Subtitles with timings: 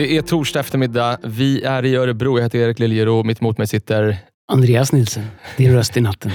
[0.00, 1.18] Det är torsdag eftermiddag.
[1.22, 2.38] Vi är i Örebro.
[2.38, 3.22] Jag heter Erik Liljero.
[3.22, 4.16] Mitt emot mig sitter...
[4.52, 5.22] Andreas Nilsson,
[5.56, 6.32] din röst i natten.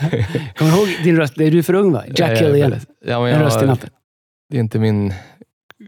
[0.56, 1.40] Kommer du ihåg din röst?
[1.40, 2.04] Är du för ung va?
[2.16, 2.76] Jack Hill.
[3.06, 3.90] Ja, En röst i natten.
[4.50, 5.14] Det är inte min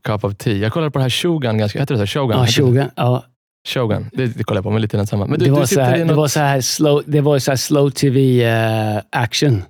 [0.02, 0.54] cup of tea.
[0.54, 1.58] Jag kollade på det här Shogun.
[1.58, 2.06] Ganska, heter det så?
[2.06, 2.38] Shogun?
[2.38, 2.90] Ja, Shogun.
[2.96, 3.24] Ja,
[3.68, 4.10] Shogun.
[4.12, 5.26] Det, det kollade jag på, men lite samma.
[5.26, 6.16] Men du, det, var så här, i det något...
[6.16, 9.62] var så här slow, det var så här slow tv eh, action.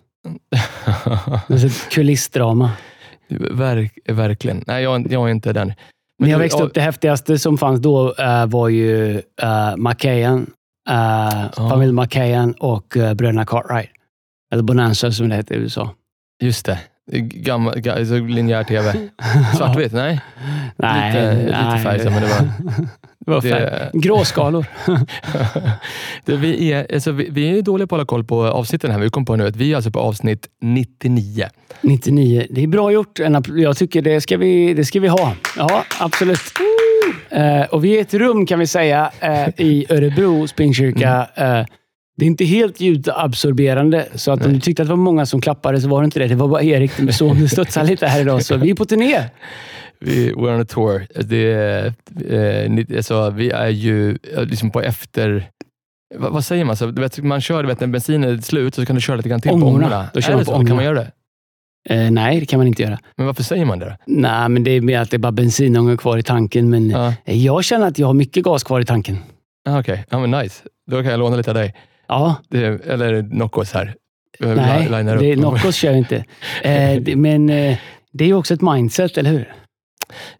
[1.90, 2.70] Kulissdrama.
[3.50, 4.64] Verk, verkligen.
[4.66, 5.72] Nej, jag, jag är inte den.
[6.18, 10.50] När jag växte upp, det häftigaste som fanns då eh, var ju uh, McKayan,
[10.90, 13.90] uh, familjen McKayan och uh, bröderna Cartwright.
[14.52, 15.90] Eller Bonanza som det hette i USA.
[16.42, 16.78] Just det.
[17.10, 18.92] Gammal, ga, så linjär tv.
[19.56, 19.92] Svartvitt?
[19.92, 20.20] Nej.
[20.76, 21.82] Nej, Lite- lite nej.
[21.82, 22.48] färg, men det var-
[23.26, 23.90] det var det-.
[23.94, 24.66] Gråskalor.
[26.24, 28.98] det, vi, är, alltså, vi, vi är dåliga på att hålla koll på avsnitten här.
[28.98, 31.46] Vi kom på nu att vi är alltså på avsnitt 99.
[31.80, 32.46] 99.
[32.50, 33.18] Det är bra gjort.
[33.56, 35.34] Jag tycker det ska vi, det ska vi ha.
[35.56, 36.40] Ja, absolut.
[37.30, 41.26] Eh, och vi är ett rum kan vi säga eh, i Örebro Springkyrka.
[41.34, 41.64] Eh,
[42.16, 45.40] det är inte helt ljudabsorberande, så att om du tyckte att det var många som
[45.40, 46.26] klappade så var det inte det.
[46.28, 47.40] Det var bara Erik med son.
[47.40, 49.24] Det studsar lite här idag, så vi är på turné.
[50.00, 51.06] Vi, we're on a tour.
[51.22, 51.52] Det,
[52.30, 55.48] eh, alltså, vi är ju eh, liksom på efter...
[56.18, 56.76] Vad, vad säger man?
[56.76, 59.28] Så, vet, man kör, du vet, när bensinen är slut så kan du köra lite
[59.28, 59.70] grann till Ångorna.
[59.70, 60.08] på ångorna.
[60.14, 60.50] Då kör man på så?
[60.52, 60.82] Kan man ångorna.
[60.84, 61.10] göra det?
[61.94, 62.98] Eh, nej, det kan man inte göra.
[63.16, 63.92] Men varför säger man det då?
[64.06, 66.70] Nej, men det är mer att det är bara bensinångor kvar i tanken.
[66.70, 67.14] Men Ja.
[67.24, 69.18] eh, jag känner att jag har mycket gas kvar i tanken.
[69.68, 70.62] Ah, Okej, ja, men nice.
[70.90, 71.74] Då kan jag låna lite av dig.
[72.12, 73.94] Ja, Det, eller Noccos här.
[74.40, 75.36] Nej, linar det.
[75.36, 76.24] Noccos kör inte.
[76.62, 77.78] Eh, det, men eh,
[78.12, 79.54] det är ju också ett mindset, eller hur?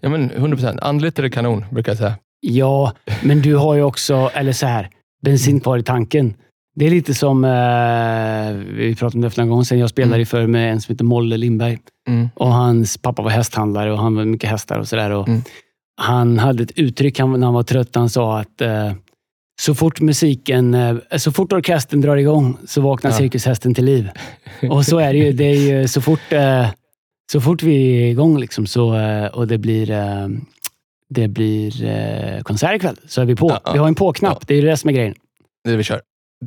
[0.00, 0.81] Ja, men 100 procent.
[0.81, 2.15] Andligt är det kanon, brukar jag säga.
[2.41, 4.89] Ja, men du har ju också, eller så här,
[5.23, 6.34] bensin kvar i tanken.
[6.75, 10.11] Det är lite som, eh, vi pratade om det för några gånger sedan, jag spelade
[10.15, 10.19] Mm.
[10.20, 11.78] ju förr med en som heter Molle Lindberg.
[12.09, 12.28] Mm.
[12.34, 15.10] Och hans pappa var hästhandlare och han var mycket hästar och sådär.
[15.28, 15.43] Mm.
[16.00, 17.94] Han hade ett uttryck han, när han var trött.
[17.94, 18.93] Han sa att eh,
[19.61, 23.17] så fort musiken, eh, så fort orkestern drar igång så vaknar Ja.
[23.17, 24.11] cirkushästen till liv.
[24.71, 25.33] Och så är det ju.
[25.33, 26.67] Det är ju så fort, eh,
[27.33, 29.87] så fort vi är igång liksom, så, eh, och det blir,
[31.11, 33.59] det blir konsert ikväll så är vi på.
[33.65, 33.73] Ja.
[33.73, 34.37] Vi har en på-knapp.
[34.41, 34.45] Ja.
[34.47, 35.15] Det är ju det som är grejen.
[35.65, 36.01] Det vi kör.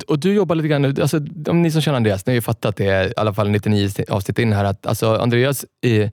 [0.06, 2.76] Och du jobbar lite grann, alltså, om ni som känner Andreas, ni har ju fattat
[2.76, 6.10] det i alla fall 99 avsnitt in här, att alltså, Andreas är,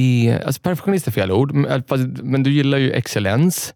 [0.00, 1.82] är alltså, perfektionist är fel ord, men,
[2.22, 3.74] men du gillar ju excellens.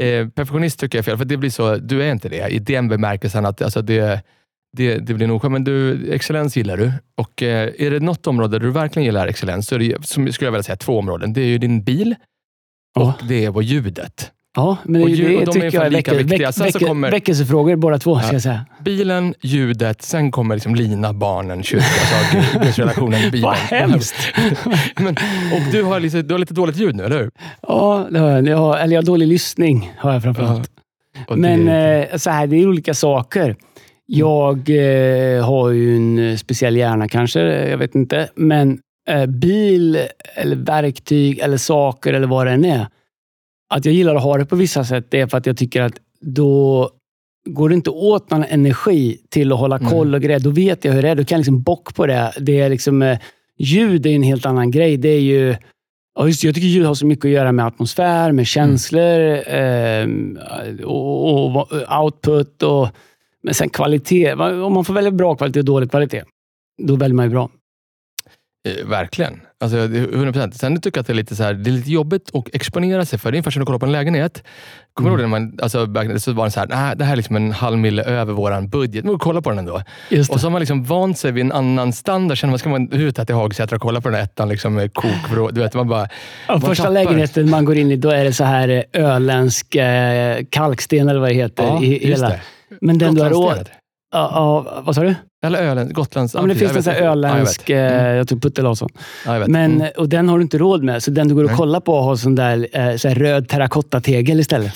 [0.00, 2.58] Eh, perfektionist tycker jag är fel, för det blir så, du är inte det i
[2.58, 4.22] den bemärkelsen att alltså, det,
[4.76, 5.50] det, det blir nog.
[5.50, 6.92] Men du, excellens gillar du.
[7.14, 10.32] Och eh, är det något område där du verkligen gillar excellens, så är det, som
[10.32, 11.32] skulle jag vilja säga, två områden.
[11.32, 12.14] Det är ju din bil
[12.96, 14.30] och det är på ljudet.
[14.56, 16.52] Ja, men Och ju- det, de är tycker jag är lika väcke, viktiga.
[16.52, 18.32] Sen så väcke, kommer- väckelsefrågor båda två, ska Ja.
[18.32, 18.66] jag säga.
[18.84, 21.86] Bilen, ljudet, sen kommer liksom Lina, barnen, kyrkan,
[22.34, 23.42] alltså, gudsrelationen, bilen.
[23.42, 24.14] Vad hemskt!
[24.96, 25.08] Men,
[25.52, 27.30] och du har, lite, du har lite dåligt ljud nu, eller hur?
[27.62, 28.48] Ja, det har jag.
[28.48, 30.70] jag har, eller jag har dålig lyssning, har jag framförallt.
[31.28, 33.56] Och Men det, eh, så här, det är olika saker.
[34.06, 38.28] Jag eh, har ju en eh, speciell hjärna kanske, jag vet inte.
[38.34, 38.78] Men
[39.08, 39.98] eh, bil,
[40.34, 42.86] eller verktyg, eller saker eller vad det än är.
[43.76, 45.82] Att jag gillar att ha det på vissa sätt, det är för att jag tycker
[45.82, 46.90] att då
[47.46, 50.40] går det inte åt någon energi till att hålla koll och grejer.
[50.40, 51.14] Då vet jag hur det är.
[51.14, 52.32] Då kan jag liksom bock på det.
[52.40, 53.18] det är liksom, eh,
[53.58, 54.96] ljud är en helt annan grej.
[54.96, 55.56] Det är ju
[56.18, 56.48] Ja, just, det.
[56.48, 60.38] jag tycker ljud har så mycket att göra med atmosfär, med känslor ehm,
[60.84, 62.62] och, och, och output.
[62.62, 62.88] Och,
[63.42, 64.34] men sen kvalitet.
[64.34, 66.22] Va- Om man får välja bra kvalitet och dålig kvalitet,
[66.82, 67.50] då väljer man ju bra.
[68.68, 69.40] Eh, verkligen.
[69.60, 70.50] Alltså, det är 100%.
[70.52, 73.04] Sen tycker jag att det är lite, så här, det är lite jobbigt att exponera
[73.04, 73.30] sig för.
[73.30, 74.42] Det är ungefär som att kolla på en lägenhet.
[74.94, 75.30] Kommer du ihåg Mm.
[75.30, 77.78] när man, alltså, så var det så här, "Nej, det här är liksom en halv
[77.78, 79.04] mille över vår budget.
[79.04, 79.82] Men kolla på den ändå.
[80.30, 82.36] Och så har man liksom vant sig vid en annan standard.
[82.38, 84.74] Känner man, ska man ut här till Hagsätra och kolla på den här ettan liksom,
[84.74, 85.50] med kokvrå.
[85.50, 86.08] Du vet, man bara,
[86.48, 86.94] Ja, första tappar.
[86.94, 91.20] lägenheten man går in i, då är det så här eh, öländsk eh, kalksten eller
[91.20, 91.62] vad det heter.
[91.64, 92.28] Ja, i, hela.
[92.28, 92.40] det.
[92.80, 93.68] Men den du har råd...
[94.14, 95.14] Ja, vad sa du?
[95.46, 96.34] Eller Öland, Gotlands...
[96.34, 97.70] Ja, men det finns en sån här öländsk...
[97.70, 98.00] Ja, jag vet.
[98.02, 98.88] eh, Jag tror Putte Larsson.
[99.26, 99.46] Ja.
[99.48, 99.88] Men, Mm.
[99.96, 101.02] Och den har du inte råd med.
[101.02, 101.56] Så den du går och Nej.
[101.56, 104.72] kollar på har sån där, eh, så röd terrakottategel istället.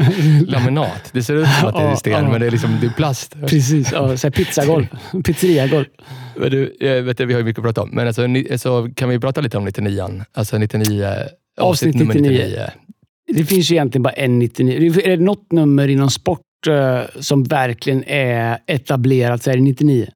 [0.46, 1.10] Laminat.
[1.12, 3.34] Det ser ut som att det är sten, men det är, liksom, det är plast.
[3.46, 4.86] Precis, ja, så här pizzagolv.
[5.24, 5.84] Pizzeriagolv.
[6.36, 8.88] Men du, jag vet, vi har ju mycket att prata om, men alltså, ni, alltså,
[8.96, 11.06] kan vi prata lite om 99 Alltså 99...
[11.60, 12.62] Avsnitt nummer 99.
[13.34, 15.00] Det finns ju egentligen bara en 99.
[15.04, 16.40] Är det något nummer inom sport
[17.20, 20.08] som verkligen är etablerat så är det 99.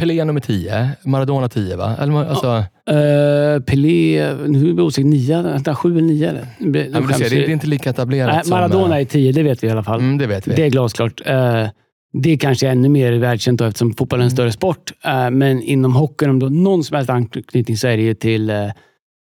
[0.00, 1.96] Pelé nummer 10, Maradona 10 va?
[2.00, 6.46] Eller, alltså, Uh, Pelé, nu är jag osäker, 9, vänta, 7 eller 9 eller?
[6.58, 8.50] Det ja, men du ser, det, det är inte lika etablerat Nej, som...
[8.50, 10.00] Maradona eh, är 10, det vet vi i alla fall.
[10.00, 10.54] Mm, det vet vi.
[10.54, 11.20] Det är glasklart.
[11.26, 11.66] Eh,
[12.12, 14.30] det är kanske ännu mer världskänt då, eftersom fotboll är en Mm.
[14.36, 14.92] större sport.
[15.04, 18.14] Eh, men inom hockeyn, om du har någon som helst anknytning, så är det ju
[18.14, 18.56] till, eh,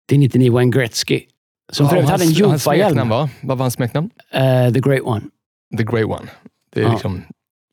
[0.08, 1.20] till 99 Wayne Gretzky.
[1.72, 3.08] Som för övrigt hade en Jofa-hjälm.
[3.08, 4.10] Vad var hans smeknamn?
[4.32, 5.22] Eh, the Great One.
[5.78, 6.26] The Grey One.
[6.74, 6.92] Det är Ja.
[6.92, 7.22] liksom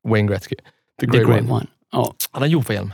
[0.07, 0.55] Wayne Gretzky.
[1.01, 1.51] The The Grey, One.
[1.51, 1.65] One.
[1.91, 2.13] Ja.
[2.31, 2.93] Han har Jofa-hjälm.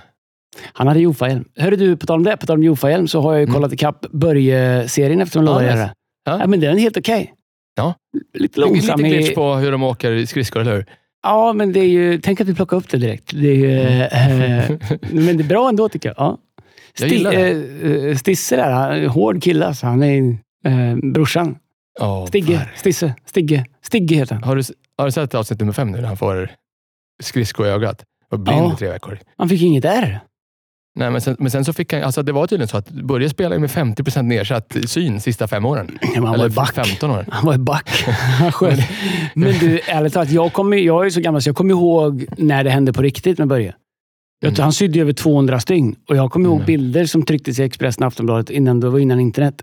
[0.73, 1.45] Han hade Jofa-hjälm.
[1.57, 3.53] Hörru du, på tal om det, på tal om Jofa-hjälm, så har jag ju Mm.
[3.53, 5.93] kollat ikapp Börje-serien eftersom jag Ja, lovade göra det.
[6.25, 6.39] Ja.
[6.39, 7.33] Ja, men den är helt okej.
[7.75, 7.93] Ja.
[8.13, 9.35] Lite Lite långsam glitch i...
[9.35, 10.85] på hur de åker skridskor, eller hur?
[11.23, 12.19] Ja, men det är ju...
[12.21, 13.31] Tänk att vi plockar upp det direkt.
[13.33, 14.71] Det är ju, eh,
[15.11, 16.15] men det är bra ändå tycker jag.
[16.17, 16.37] Ja.
[16.99, 19.85] Jag gillar Sti- eh, Stisse där, han hård kille alltså.
[19.85, 21.55] Han är eh, brorsan.
[21.99, 22.69] Oh, Stigge.
[22.75, 23.13] Stisse.
[23.25, 23.65] Stigge.
[23.81, 24.43] Stigge heter han.
[24.43, 24.63] Har du,
[24.97, 26.51] har du sett avsnitt nummer fem nu när han får
[27.23, 28.03] skridsko i ögat?
[28.31, 29.19] Och blind i tre veckor.
[29.37, 30.19] Han fick inget R.
[30.95, 33.29] Nej, men, sen, men sen så fick han, alltså det var tydligen så att Börje
[33.29, 35.97] spelade med 50% nedsatt syn sista fem åren.
[36.01, 36.73] Ja, men han var Eller ju back.
[36.75, 37.25] 15 år.
[37.29, 37.89] Han var back.
[38.53, 38.79] Sköt.
[39.33, 42.63] Men du, ärligt talat, jag, kommer, jag är så gammal så jag kommer ihåg när
[42.63, 43.75] det hände på riktigt med Börje.
[44.45, 44.55] Mm.
[44.59, 46.65] Han sydde över 200 stygn och jag kommer ihåg Mm.
[46.65, 49.61] bilder som trycktes i Expressen och Aftonbladet innan, det var innan internet.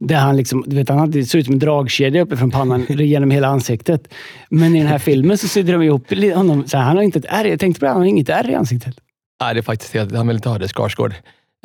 [0.00, 2.50] Där han liksom, du vet, han hade, det såg ut som en dragkedja uppe från
[2.50, 4.08] pannan genom hela ansiktet.
[4.50, 6.66] Men i den här filmen så sydde de ihop honom.
[6.66, 7.44] Så här, han har inte ett R.
[7.44, 8.94] Jag tänkte på det, han har inget R i ansiktet.
[9.40, 11.14] Nej, det är faktiskt helt, han vill inte ha det, Skarsgård.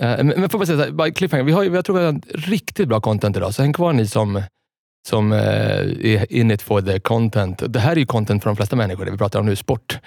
[0.02, 1.44] Eh, men, men får bara säga så här, bara cliffhanger.
[1.44, 4.44] Vi har, jag tror vi har riktigt bra content idag, så häng kvar ni som,
[5.08, 7.64] som eh, är in it for the content.
[7.74, 10.00] Det här är ju content för de flesta människor, det vi pratar om nu, sport.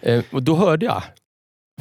[0.00, 1.02] Eh, och då hörde jag,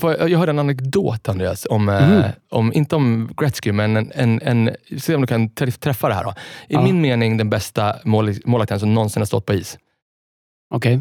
[0.01, 2.23] jag hörde en anekdot Andreas, om, Mhm.
[2.49, 6.13] om, inte om Gretzky, men en, en, en, se om du kan träff- träffa det
[6.13, 6.23] här.
[6.23, 6.31] Då.
[6.31, 6.33] I
[6.67, 6.83] Ja.
[6.83, 9.77] min mening den bästa mål, målvakten som någonsin har stått på is.
[10.73, 10.99] Okej.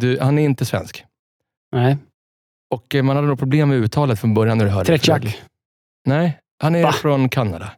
[0.00, 1.04] Du, han är inte svensk.
[1.72, 1.96] Nej.
[2.74, 4.86] Och eh, man hade nog problem med uttalet från början när du hörde.
[4.86, 5.42] Tretjak.
[6.06, 6.92] Nej, han är Va?
[6.92, 7.72] från Kanada.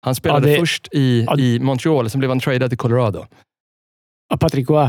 [0.00, 1.38] Han spelade Ja, det- först i, Ja.
[1.38, 3.26] i Montreal, sen blev han tradad till Colorado.
[4.28, 4.88] Ja, Patrick Roy.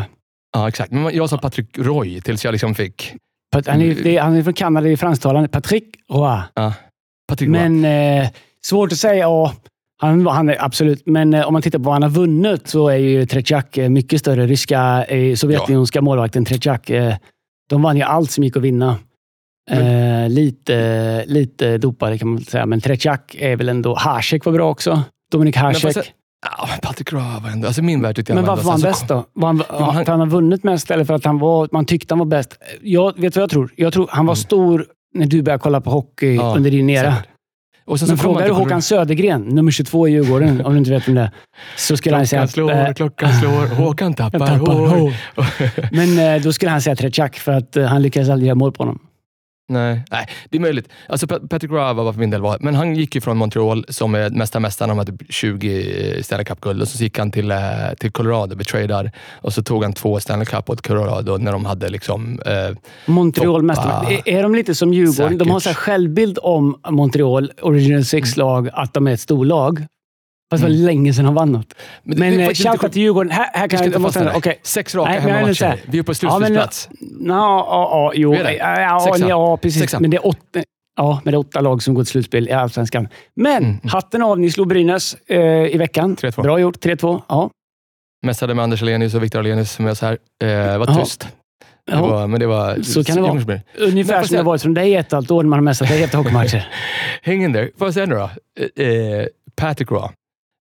[0.54, 0.92] Ja, exakt.
[0.92, 3.14] Men jag sa Patrick Roy tills jag liksom fick...
[3.68, 5.50] Han är, det är, han är från Kanada, det är fransktalande.
[5.50, 6.40] Patrick Roy.
[7.28, 7.70] Patrick Roy.
[7.70, 7.86] Men
[8.24, 8.30] eh,
[8.66, 9.22] svårt att säga.
[9.24, 9.54] Ja,
[10.02, 11.06] han, han är absolut.
[11.06, 13.90] Men eh, om man tittar på vad han har vunnit så är ju Tretjak eh,
[13.90, 14.48] mycket större.
[14.48, 16.90] Ryska, eh, sovjetunionska målvakten Tretjak.
[16.90, 17.16] Eh,
[17.70, 19.00] de vann ju allt som gick att vinna.
[19.72, 23.96] Eh, lite, lite dopade kan man säga, men Tretjak är väl ändå...
[23.96, 25.04] Hasek var bra också.
[25.32, 26.14] Dominik Men Hasek.
[26.46, 27.68] Ja, men Patrick Roy var ändå...
[27.68, 29.26] Alltså min värld tyckte jag Men var varför var han ändå- bäst då?
[29.34, 29.64] Var han,
[29.96, 32.26] han- för han har vunnit mest eller för att han var, man tyckte han var
[32.26, 32.58] bäst?
[32.82, 33.74] Jag vet vad jag tror.
[33.76, 34.44] Jag tror han var Mm.
[34.44, 37.12] stor när du började kolla på hockey Ja, under din era.
[37.16, 37.30] säkert.
[37.86, 41.08] Och sen Men frågar du Håkan Södergren, nummer 22 i Djurgården, om du inte vet
[41.08, 41.32] om det
[41.78, 42.48] så skulle han säga...
[42.48, 44.88] Klockan att, slår, eh, klockan slår, Håkan tappar, tappar hår.
[44.88, 45.14] hår.
[45.96, 48.72] Men eh, då skulle han säga Tretjak för att eh, han lyckades aldrig göra mål
[48.72, 49.00] på honom.
[49.70, 50.90] Nej, nej, det är möjligt.
[51.10, 53.86] Alltså, Pa- Patrick Roy var för min del var, men han gick ju från Montreal
[53.90, 57.52] som är mesta mästaren, han hade typ 20 Stanley Cup-guld och så gick han till,
[57.52, 57.58] eh,
[58.00, 61.90] till Colorado, betradad och så tog han två Stanley Cup åt Colorado när de hade
[61.90, 62.40] liksom...
[62.46, 64.14] Eh, Montreal mästare.
[64.26, 65.38] Är, är de lite som Djurgården?
[65.38, 65.84] De har så här Säkert.
[65.84, 69.86] självbild om Montreal, Original Six-lag, att de är ett storlag.
[70.52, 70.86] Fast det var Mm.
[70.86, 71.74] länge sedan de vann något.
[72.04, 73.32] Men är eh, shoutout till Djurgården.
[73.32, 74.32] Här, här kan jag inte måste...
[74.36, 74.60] Okej.
[74.64, 75.80] Sex raka Nej, men hemmamatcher.
[75.86, 76.90] Vi är på Ja, men- slutspelsplats.
[76.92, 78.34] Ja, ja, ja, jo.
[78.34, 78.52] Är.
[78.52, 79.82] Ja, ja, ja, precis.
[79.82, 80.02] Sexan.
[80.02, 80.60] Men det är åtta,
[80.98, 83.08] ja, men det är åtta lag som går till slutspel i Allsvenskan.
[83.36, 83.78] Men Mm.
[83.84, 85.40] hatten av, ni slog Brynäs eh,
[85.76, 86.16] i veckan.
[86.16, 86.42] 3-2.
[86.42, 86.86] Bra gjort.
[86.86, 87.22] 3-2.
[87.30, 87.50] Ja.
[88.26, 90.18] Mässade med Anders Alenius och Viktor Alenius som jag så här.
[90.44, 91.28] Eh, var tyst.
[91.88, 92.82] Det var, men det var...
[92.82, 93.32] Så kan det vara.
[93.80, 95.88] Ungefär Men som det har varit från dig ett halvt år när man har messat
[95.88, 96.68] dig efter hockeymatcher.
[97.22, 97.72] Häng in där.
[97.78, 98.30] Får jag säga nu då?
[98.84, 100.10] Eh, eh, Patrick Roy.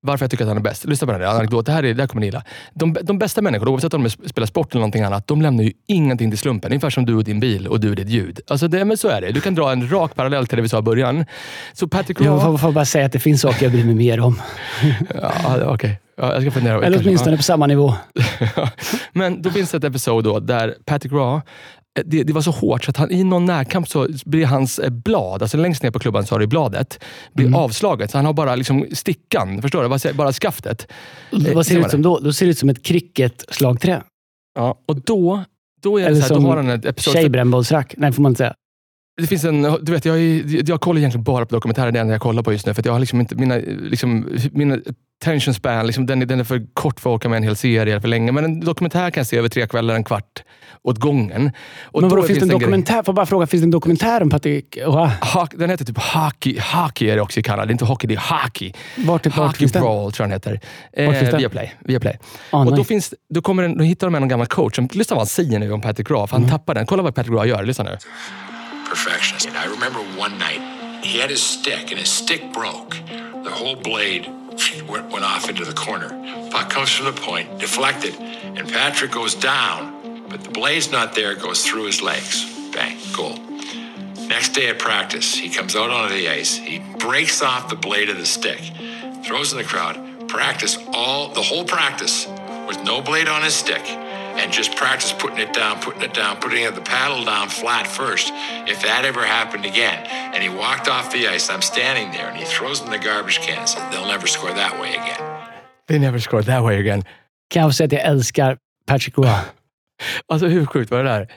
[0.07, 0.85] Varför jag tycker att han är bäst.
[0.85, 1.65] Lyssna på den här anekdoten.
[1.65, 2.43] Det här, är, det här kommer ni gilla.
[2.75, 5.73] De, de bästa människorna, oavsett om de spelar sport eller någonting annat, de lämnar ju
[5.87, 6.73] ingenting till slumpen.
[6.73, 8.41] Ungefär som du och din bil och du och ditt ljud.
[8.49, 9.33] Alltså det, men så är det.
[9.33, 11.25] Du kan dra en rak parallell till det vi sa i början.
[11.73, 12.27] Så Patrick Roy...
[12.27, 14.41] Jag får, får bara säga att det finns saker jag bryr mig mer om.
[15.15, 16.87] ja, Okej, ja, jag ska fundera.
[16.87, 17.95] Eller åtminstone på samma nivå.
[19.13, 21.43] Men då finns det ett episod då där Patrick Raw,
[22.05, 24.91] det, det var så hårt så att han, i någon närkamp så blir hans eh,
[24.91, 27.01] blad, alltså längst ner på klubban så har du bladet,
[27.35, 27.59] blir Mm.
[27.61, 28.11] avslaget.
[28.11, 30.13] Så han har bara liksom stickan, förstår du?
[30.15, 30.87] Bara, skaftet.
[31.33, 32.19] Eh, Vad ser det ut som då?
[32.19, 34.03] Då ser det ut som ett cricket-slagträ.
[34.55, 34.79] Ja.
[34.87, 35.45] Och då,
[35.83, 37.13] då är det Eller så här, då har han ett episod...
[37.15, 37.95] Tjejbrännbollsrack.
[37.97, 38.55] Nej, får man inte säga.
[39.21, 40.19] Det finns en, du vet, jag,
[40.69, 42.75] jag kollar egentligen bara på dokumentärer, det det enda jag kollar på just nu.
[42.75, 44.79] För jag har liksom inte, mina, liksom, mina
[45.23, 47.57] attention span, liksom, den, är- den är för kort för att åka med en hel
[47.57, 48.33] serie eller för länge.
[48.33, 50.43] Men en dokumentär kan jag se över tre kvällar, en kvart
[50.83, 51.51] åt gången.
[51.83, 53.03] Och Men då vadå, finns det en dokumentär?
[53.03, 55.09] Får bara fråga, finns det en dokumentär om Patrick Roy?
[55.21, 56.59] Ha- Den heter typ Hockey.
[56.75, 57.67] Hockey är det också i Kanada.
[57.67, 58.73] Det är inte hockey, det är hockey.
[58.97, 59.83] Vart, vart Hockey finns den?
[59.83, 60.61] Brawl tror jag den heter.
[60.93, 61.39] Eh, den?
[61.39, 61.73] via Play.
[61.81, 62.19] Via Play.
[62.51, 62.85] Ah, och då, nice.
[62.89, 64.77] finns, då, kommer en, då hittar de en gammal coach.
[64.77, 66.51] Som, lyssna vad han säger nu om Patrick för han Mm.
[66.51, 66.87] tappar den.
[66.87, 67.65] Kolla vad Patrick Raw gör.
[67.65, 67.97] Lyssna nu.
[68.91, 69.47] perfectionist.
[69.49, 70.61] And I remember one night
[71.05, 72.97] he had his stick and his stick broke.
[73.45, 74.25] The whole blade
[74.89, 76.09] went, went off into the corner.
[76.51, 81.35] Puck comes from the point, deflected, and Patrick goes down, but the blade's not there,
[81.35, 82.71] goes through his legs.
[82.73, 83.39] Bang, goal.
[84.29, 86.57] Next day at practice, he comes out onto the ice.
[86.57, 88.61] He breaks off the blade of the stick,
[89.25, 92.27] throws in the crowd, practice all the whole practice
[92.67, 93.85] with no blade on his stick
[94.41, 98.27] and just practice putting it down, putting it down, putting the paddle down flat first.
[98.73, 99.99] If that ever happened again,
[100.35, 103.39] and he walked off the ice, I'm standing there, and he throws in the garbage
[103.47, 105.23] can and says, "They'll never score that way again."
[105.89, 107.03] They never scored that way again.
[107.51, 109.27] Kan jag få säga att jag älskar Patrick Roy?
[110.33, 111.29] Alltså hur sjukt var det där?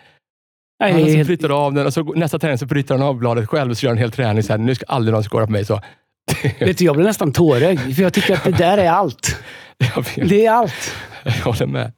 [0.79, 3.17] Nej, Han alltså helt- bryter av den och så nästa träning så bryter han av
[3.17, 4.43] bladet själv och så gör han en hel träning.
[4.43, 5.65] Så här, nu ska aldrig någon skåra på mig.
[5.65, 5.81] Så.
[6.59, 9.43] Vet du, jag blir nästan tårögd, för jag tycker att det där är allt.
[10.15, 10.95] Det är allt.
[11.23, 11.91] jag håller med.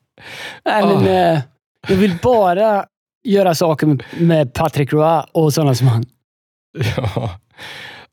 [0.66, 1.10] Nej, men, Ah.
[1.10, 1.40] eh,
[1.88, 2.86] jag vill bara
[3.24, 6.04] göra saker med, med Patrick Roy och sådana som han.
[6.98, 7.30] Ja.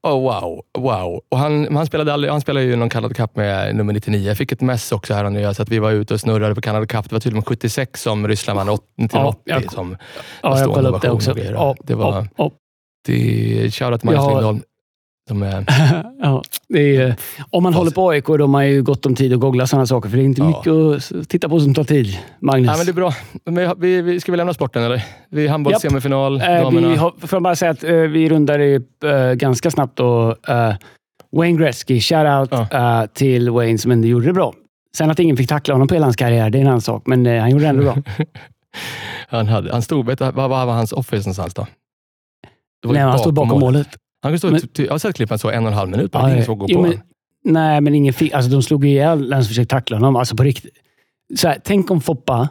[0.02, 0.62] Oh, wow.
[0.78, 1.20] wow.
[1.28, 4.28] Och han, han, spelade aldrig, han spelade ju någon Canada Cup med nummer 99.
[4.28, 6.60] Jag fick ett mess också här nu, så att vi var ute och snurrade på
[6.60, 7.04] Canada Cup.
[7.08, 9.96] Det var tydligen 76 som Ryssland vann, 1980 Ja, jag- som
[10.42, 11.34] Ja, jag kollade upp det också.
[11.34, 11.52] Det
[11.94, 12.50] var- ja, ja.
[13.06, 14.26] det shoutout till Magnus.
[14.32, 14.60] Lindholm.
[15.28, 15.64] Som är,
[16.22, 16.42] ja,
[16.78, 17.14] är,
[17.50, 19.86] om man håller på AIK, då har man ju gott om tid att googla sådana
[19.86, 20.08] saker.
[20.08, 20.48] För det är inte Ja.
[20.48, 20.72] mycket
[21.22, 22.66] att titta på som tar tid, Magnus.
[22.70, 23.12] ja, men det är bra.
[23.44, 25.04] Men vi, vi, ska vi lämna sporten eller?
[25.30, 26.88] Vi är handbollssemifinal, Eh, damerna.
[26.88, 29.96] vi har, får jag bara säga att eh, vi rundar det eh, ganska snabbt.
[29.96, 30.36] Då,
[31.32, 33.06] Wayne Gretzky, shout-out Ja.
[33.14, 34.52] till Wayne som ändå gjorde det bra.
[34.96, 37.02] Sen att ingen fick tackla honom på hela hans karriär, det är en annan sak.
[37.06, 37.96] Men han gjorde det ändå bra.
[39.28, 41.66] han, hade, han stod, vet vad vad var hans office någonstans då?
[42.86, 43.88] Nej, ju han stod bakom målet.
[44.22, 45.90] Han kunde stå, Men- ty- ty- jag har sett klippen så en och en halv
[45.90, 47.00] minut, bara, Ja, ingen såg gå jo, på men-.
[47.44, 50.16] Nej, men ingen fick, alltså, de slog ihjäl den som försökte tackla honom.
[50.16, 50.74] Alltså på riktigt.
[51.36, 52.48] Så här, tänk om Foppa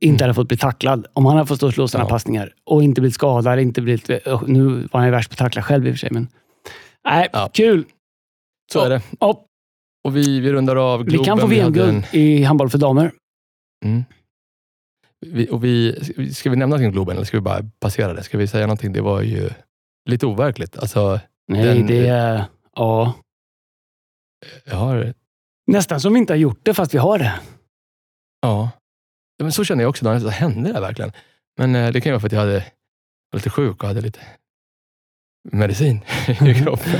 [0.00, 1.06] inte hade fått bli tacklad.
[1.12, 2.08] Om han hade fått stå och slå sina Mm.
[2.08, 2.14] Ja.
[2.14, 3.58] passningar och inte blivit skadad.
[3.60, 4.08] Inte blivit,
[4.46, 6.08] nu var han ju värst på att tackla själv i och för sig.
[6.12, 6.28] Men,
[7.04, 7.50] nej, Ja.
[7.54, 7.84] kul.
[8.72, 9.02] Så är det.
[9.20, 9.44] Ja,
[10.04, 11.24] Och vi, vi rundar av vi Globen.
[11.24, 13.12] kan få VM-guld en- i handboll för damer.
[13.84, 14.04] Mm.
[15.26, 15.98] Vi, och vi,
[16.34, 18.22] ska vi nämna någonting om Globen eller ska vi bara passera det?
[18.22, 18.92] Ska vi säga någonting?
[18.92, 19.50] Det var ju
[20.10, 20.78] lite overkligt.
[20.78, 22.44] Alltså, Nej, Den- det är...
[22.76, 23.14] Ja.
[24.64, 25.14] jag har...
[25.66, 27.32] Nästan som vi inte har gjort det, fast vi har det.
[28.42, 28.70] Ja.
[29.36, 30.04] Ja, Men så känner jag också.
[30.04, 30.28] Då.
[30.28, 31.12] Hände det verkligen?
[31.58, 32.64] Men eh, det kan ju vara för att jag hade,
[33.32, 34.20] var lite sjuk och hade lite
[35.52, 36.92] medicin i kroppen.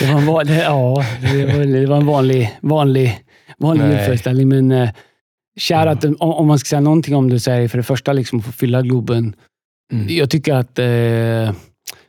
[0.00, 3.24] Det var en, van, det, ja, det var, det var en vanlig, vanlig,
[3.58, 4.48] vanlig julföreställning.
[4.48, 4.90] Men eh,
[5.60, 8.12] shoutout, om, om man ska säga någonting om det, så är det för det första
[8.12, 9.36] liksom att få fylla Globen.
[9.92, 10.06] Mm.
[10.08, 11.54] Jag tycker att eh,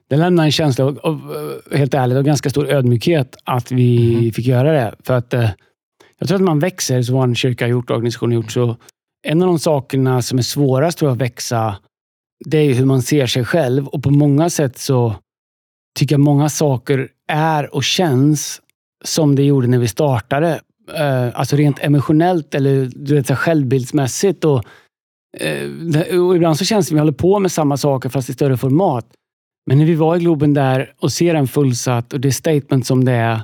[0.10, 1.36] det lämnar en känsla av, av,
[1.72, 4.32] eh, helt ärligt, av ganska stor ödmjukhet att vi Mhm.
[4.32, 4.96] fick göra det.
[5.04, 5.50] För att eh,
[6.20, 8.76] jag tror att man växer, vad en kyrka har gjort och organisationen har gjort, så
[9.28, 11.76] en av de sakerna som är svårast tror jag att växa,
[12.46, 13.88] det är hur man ser sig själv.
[13.88, 15.16] Och på många sätt så
[16.00, 18.62] tycker jag många saker är och känns
[19.06, 20.62] som det gjorde när vi startade.
[20.94, 24.46] Eh, alltså rent emotionellt eller du vet, så självbildsmässigt.
[24.46, 24.64] Och,
[26.28, 28.58] och ibland så känns det som vi håller på med samma saker fast i större
[28.58, 29.06] format.
[29.66, 33.06] Men när vi var i Globen där och ser den fullsatt och det statement som
[33.06, 33.42] det är,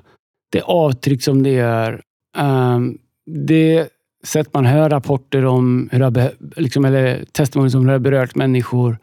[0.52, 2.02] det avtryck som det gör.
[2.38, 3.90] ehm, det
[4.24, 8.98] sätt man hör rapporter om, hur det liksom, eller testimonier som har berört människor.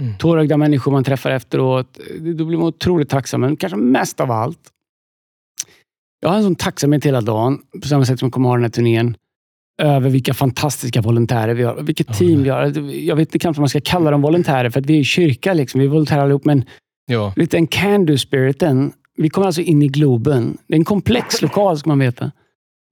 [0.00, 0.18] Mm.
[0.18, 1.98] Tårögda människor man träffar efteråt.
[2.20, 4.72] Då blir man otroligt tacksam, men kanske mest av allt.
[6.20, 8.64] Jag har en sån tacksamhet hela dagen, på samma sätt som jag kommer ha den
[8.64, 9.16] här turnén,
[9.82, 11.82] över vilka fantastiska volontärer vi har.
[11.82, 12.90] Vilket team vi har.
[12.94, 15.52] Jag vet inte kanske man ska kalla dem volontärer, för att vi är kyrka.
[15.52, 15.80] Liksom.
[15.80, 16.64] Vi är volontärer allihop, men
[17.10, 17.32] Ja.
[17.36, 18.92] lite en can-do-spiriten.
[19.16, 20.56] Vi kommer alltså in i Globen.
[20.66, 22.30] Det är en komplex lokal, ska man veta.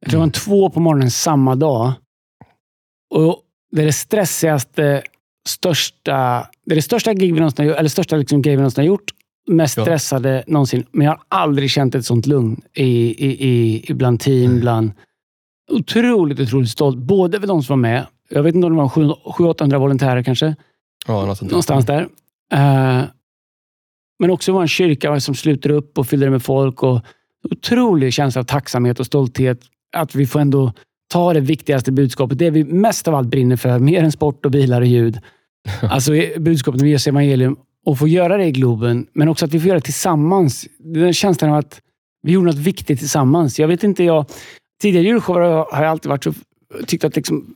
[0.07, 1.93] Det var två på morgonen samma dag.
[3.15, 3.41] Och
[3.73, 5.03] det är det stressigaste,
[5.49, 8.57] största, det är det största gig vi någonsin har gjort, eller största liksom gig vi
[8.57, 9.11] någonsin har gjort.
[9.51, 9.83] Mest Ja.
[9.85, 10.85] stressade någonsin.
[10.93, 12.85] Men jag har aldrig känt ett sånt lugn i,
[13.27, 14.91] i, i, i bland team, bland...
[15.71, 16.97] Otroligt, otroligt stolt.
[16.97, 18.07] Både för de som var med.
[18.29, 20.55] Jag vet inte om det var 700-800 volontärer kanske
[21.07, 22.09] ja, någonstans där.
[22.53, 23.03] Eh,
[24.19, 26.83] men också var en kyrka som sluter upp och fyller med folk.
[26.83, 27.01] och
[27.51, 29.61] Otrolig känsla av tacksamhet och stolthet.
[29.97, 30.73] Att vi får ändå
[31.13, 32.39] ta det viktigaste budskapet.
[32.39, 35.19] Det vi mest av allt brinner för, mer än sport och bilar och ljud.
[35.83, 37.57] Alltså budskapet om Jesu evangelium.
[37.87, 40.67] Och få göra det i Globen, men också att vi får göra det tillsammans.
[40.79, 41.81] Den känslan av att
[42.23, 43.59] vi gjorde något viktigt tillsammans.
[43.59, 44.27] Jag vet inte, jag...
[44.83, 46.33] Tidigare julshower har jag alltid varit så,
[46.87, 47.55] tyckt att liksom,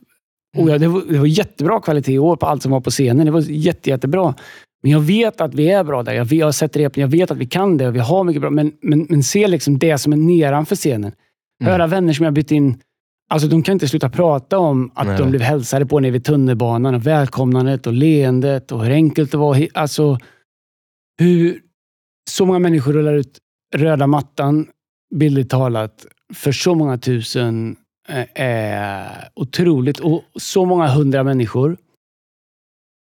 [0.57, 2.89] Oh ja, det, var, det var jättebra kvalitet i år på allt som var på
[2.89, 3.25] scenen.
[3.25, 4.35] Det var jätte, jättebra.
[4.83, 6.13] Men jag vet att vi är bra där.
[6.13, 8.23] Jag, vet, jag har sett repen, jag vet att vi kan det och vi har
[8.23, 8.49] mycket bra.
[8.49, 11.11] Men, men, men se liksom det som är nedanför scenen.
[11.61, 11.71] Mm.
[11.71, 12.81] Höra vänner som jag bytt in.
[13.29, 15.17] Alltså de kan inte sluta prata om att Nej.
[15.17, 19.37] de blev hälsade på nere vid tunnelbanan och välkomnandet och leendet och hur enkelt det
[19.37, 19.67] var.
[19.73, 20.17] Alltså
[21.19, 21.59] hur
[22.29, 23.37] så många människor rullar ut
[23.75, 24.67] röda mattan,
[25.15, 27.75] bildligt talat, för så många tusen
[28.09, 29.99] eh, är otroligt.
[29.99, 31.77] Och så många hundra människor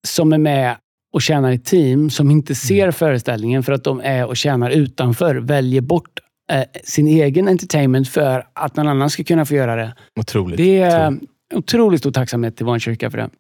[0.07, 0.77] som är med
[1.13, 5.35] och tjänar i team, som inte ser föreställningen för att de är och tjänar utanför,
[5.37, 6.21] väljer bort
[6.53, 9.95] eh, sin egen entertainment för att någon annan ska kunna få göra det.
[10.21, 10.57] Otroligt.
[10.57, 11.31] Det är Otroligt.
[11.55, 13.31] otroligt stor tacksamhet till vår kyrka för det.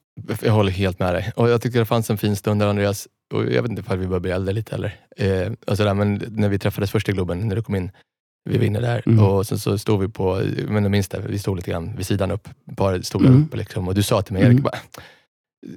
[0.42, 1.32] Jag håller helt med dig.
[1.37, 3.99] Och jag tyckte det fanns en fin stund där Andreas, och jag vet inte ifall
[3.99, 4.97] vi börjar bli äldre lite eller.
[5.16, 7.90] Eh, och sådär, men när vi träffades först i Globen, när du kom in,
[8.44, 9.25] vi var inne där Mm.
[9.25, 12.06] och sen så stod vi på, men jag minns det, vi stod lite grann vid
[12.06, 13.42] sidan upp, ett par stolar Mm.
[13.44, 14.52] upp liksom, och du sa till mig, Mm.
[14.56, 14.78] Erik, bara,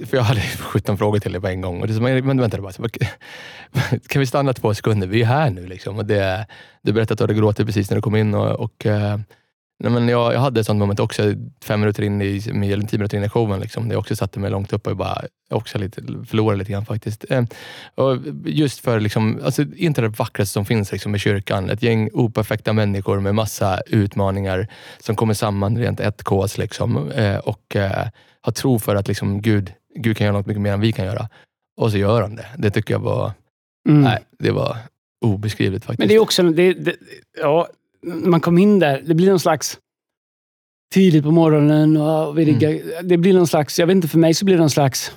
[0.05, 1.81] för jag hade 17 frågor till dig på en gång.
[1.81, 2.89] Och du sa, men vänta, bara, så, bara,
[4.07, 5.07] kan vi stanna två sekunder?
[5.07, 5.67] Vi är här nu.
[5.67, 5.97] Liksom.
[5.97, 6.47] Och det,
[6.81, 8.33] du berättade att du hade gråtit precis när du kom in.
[8.33, 9.19] Och, och, eh,
[9.83, 11.23] nej, men jag, jag hade ett sånt moment också,
[11.63, 13.59] fem minuter in i, eller tio minuter in i showen.
[13.59, 16.85] Liksom, där jag också satte mig långt upp och bara, också lite, förlorade lite grann
[16.85, 17.25] faktiskt.
[17.29, 17.43] Eh,
[17.95, 21.69] och just för, liksom, alltså, inte det vackraste som finns liksom, med kyrkan.
[21.69, 24.67] Ett gäng operfekta människor med massa utmaningar
[24.99, 26.57] som kommer samman rent ett kås.
[26.57, 28.07] Liksom, eh, och eh,
[28.41, 31.05] har tro för att liksom, Gud, Gud kan göra något mycket mer än vi kan
[31.05, 31.29] göra.
[31.77, 32.45] Och så gör han det.
[32.57, 33.31] Det tycker jag var,
[33.89, 34.01] Mm.
[34.01, 34.77] nej, det var
[35.25, 35.99] obeskrivligt faktiskt.
[35.99, 36.95] Men det är också, det, det,
[37.41, 37.67] ja,
[38.03, 39.79] när man kom in där, det blir någon slags
[40.93, 44.33] tidigt på morgonen och vi riggar, det blir någon slags, jag vet inte, för mig
[44.33, 45.11] så blir det någon slags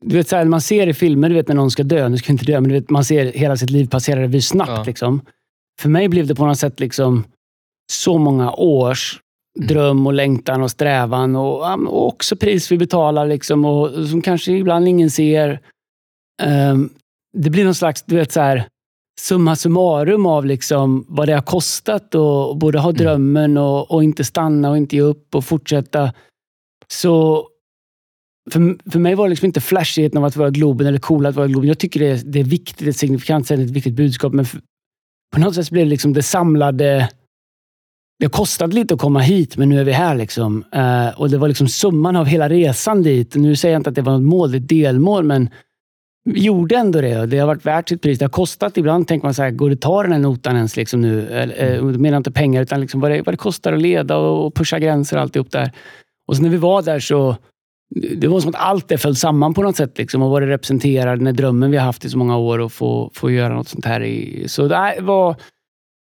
[0.00, 2.18] du vet, så här, man ser i filmer, du vet när någon ska dö, nu
[2.18, 4.70] ska inte dö, men du vet, man ser hela sitt liv passera revy snabbt.
[4.70, 4.84] Ja.
[4.84, 5.20] Liksom.
[5.80, 7.24] För mig blev det på något sätt liksom
[7.92, 9.20] så många års
[9.56, 9.66] Mm.
[9.66, 14.52] dröm och längtan och strävan och, och också pris vi betalar liksom, och som kanske
[14.52, 15.60] ibland ingen ser.
[16.42, 16.90] Ehm,
[17.32, 18.68] det blir någon slags, du vet så här,
[19.20, 22.98] summa summarum av liksom vad det har kostat och, både ha Mm.
[22.98, 26.12] drömmen och, och inte stanna och inte ge upp och fortsätta.
[26.88, 27.46] Så
[28.50, 31.34] för, för mig var det liksom inte flashigheten av att vara Globen eller coola att
[31.34, 31.68] vara Globen.
[31.68, 34.32] Jag tycker det är, det är viktigt, det är signifikant, sen ett viktigt budskap.
[34.32, 34.60] Men för,
[35.34, 37.10] på något sätt blev det liksom det samlade...
[38.18, 40.14] Det har kostat lite att komma hit, men nu är vi här.
[40.14, 40.64] Liksom.
[40.72, 43.34] Eh, och Det var liksom summan av hela resan dit.
[43.34, 45.50] Nu säger jag inte att det var något mål, det är ett delmål, men
[46.26, 47.26] gjorde ändå det.
[47.26, 48.18] Det har varit värt sitt pris.
[48.18, 48.76] Det har kostat.
[48.76, 51.28] Ibland tänker man så här, går det att ta den här notan ens liksom nu?
[51.28, 53.72] Eller, eh, och Då menar jag inte pengar, utan liksom vad, det, vad det kostar
[53.72, 55.72] att leda och pusha gränser och alltihop där.
[56.28, 57.36] Och så när vi var där så
[58.16, 59.98] det var som att allt det föll samman på något sätt.
[59.98, 62.72] Liksom, och vad det representerar, den drömmen vi har haft i så många år och
[62.72, 64.02] få, få göra något sånt här.
[64.02, 65.36] I, så det var,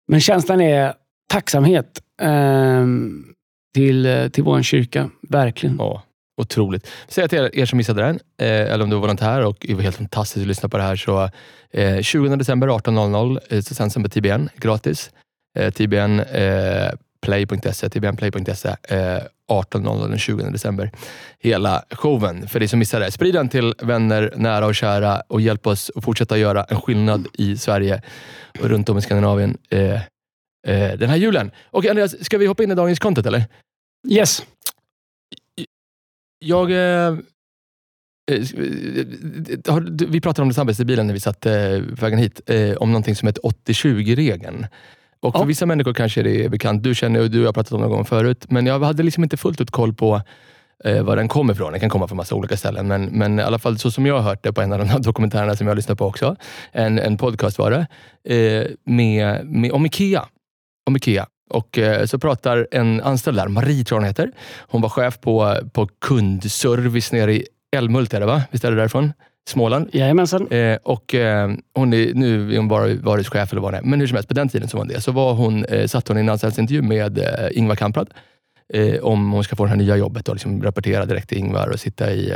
[0.08, 0.92] men känslan är
[1.32, 3.24] tacksamhet ehm,
[3.74, 5.10] till, eh, till vår kyrka.
[5.28, 5.76] Verkligen.
[5.78, 6.02] Ja,
[6.40, 6.86] otroligt.
[7.08, 9.74] Säg till er, er som missade den, eh, eller om du var volontär och det
[9.74, 10.96] var helt fantastiskt att lyssna på det här.
[10.96, 11.30] Så,
[11.70, 15.10] eh, 20 december 18.00 eh, så sänds den på TBN gratis.
[15.58, 20.90] Eh, TBN eh, play.se, tbnplay.se eh, 18.00 den 20 december.
[21.38, 23.10] Hela showen, för dig som missade det.
[23.10, 27.26] Sprid den till vänner, nära och kära och hjälp oss att fortsätta göra en skillnad
[27.32, 28.02] i Sverige
[28.60, 31.50] och runt om i Skandinavien eh, eh, den här julen.
[31.64, 33.44] Och Andreas, ska vi hoppa in i dagens content eller?
[34.08, 34.42] Yes.
[36.40, 36.70] Jag...
[36.70, 37.18] Eh,
[38.30, 41.52] eh, du- vi pratade om det snabbast i bilen när vi satt eh,
[42.00, 44.66] vägen hit, eh, om någonting som heter 80-20-regeln.
[45.20, 45.44] Och för Ja.
[45.44, 46.82] vissa människor kanske det är bekant.
[46.82, 49.22] Du känner och du har pratat om det någon gång förut, men jag hade liksom
[49.22, 50.22] inte fullt ut koll på
[50.84, 51.72] eh, var den kommer ifrån.
[51.72, 54.14] Den kan komma från massa olika ställen, men, men i alla fall så som jag
[54.14, 56.36] har hört det på en av de här dokumentärerna som jag lyssnade på också,
[56.72, 57.86] en, en podcast var det,
[58.34, 60.24] eh, med, med, om Ikea.
[60.86, 61.26] Om Ikea.
[61.50, 64.30] Och eh, så pratar en anställd där, Marie tror jag hon heter.
[64.58, 68.42] Hon var chef på, på kundservice nere i Älmhult, är det va?
[68.50, 69.12] Visst är det därifrån?
[69.48, 69.88] Småland.
[69.92, 70.46] Jajamensan.
[70.48, 73.82] Eh, och eh, hon är, nu är hon bara varuhuschef eller vad det är.
[73.82, 76.08] Men hur som helst, på den tiden som var det, så var hon, eh, satt
[76.08, 78.10] hon i en anställningsintervju med eh, Ingvar Kamprad.
[79.02, 81.80] Om hon ska få det här nya jobbet och liksom rapportera direkt till Ingvar och
[81.80, 82.32] sitta i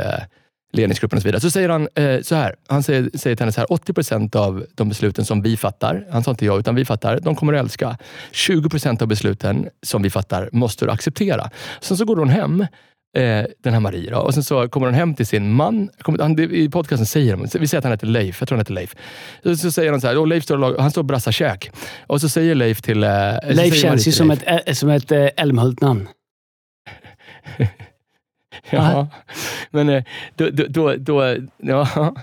[0.73, 1.41] ledningsgruppen och så vidare.
[1.41, 2.55] Så säger han eh, så här.
[2.67, 6.05] Han säger, säger till henne så här, 80 procent av de besluten som vi fattar,
[6.11, 7.97] han sa inte jag, utan vi fattar, de kommer du älska.
[8.31, 11.49] 20 procent av besluten som vi fattar måste du acceptera.
[11.81, 12.61] Sen så går hon hem
[13.17, 14.11] eh, den här Marie.
[14.11, 14.17] Då.
[14.17, 15.89] Och sen så kommer hon hem till sin man.
[15.99, 18.41] Kommer- Han, I podcasten säger de, vi säger att han heter Leif.
[18.41, 18.95] Jag tror han heter Leif.
[19.43, 21.31] Så, så säger han så här, och Leif står och, lag- han står och brassar
[21.31, 21.71] käk.
[22.07, 23.03] Och så säger Leif till...
[23.03, 23.09] eh,
[23.49, 24.43] Leif känns ju till som Leif.
[24.47, 26.07] ett, eh, som ett eh, Älmhult-namn.
[28.69, 29.07] Ja,
[29.71, 30.03] men eh,
[30.35, 32.13] då, då, då, ja.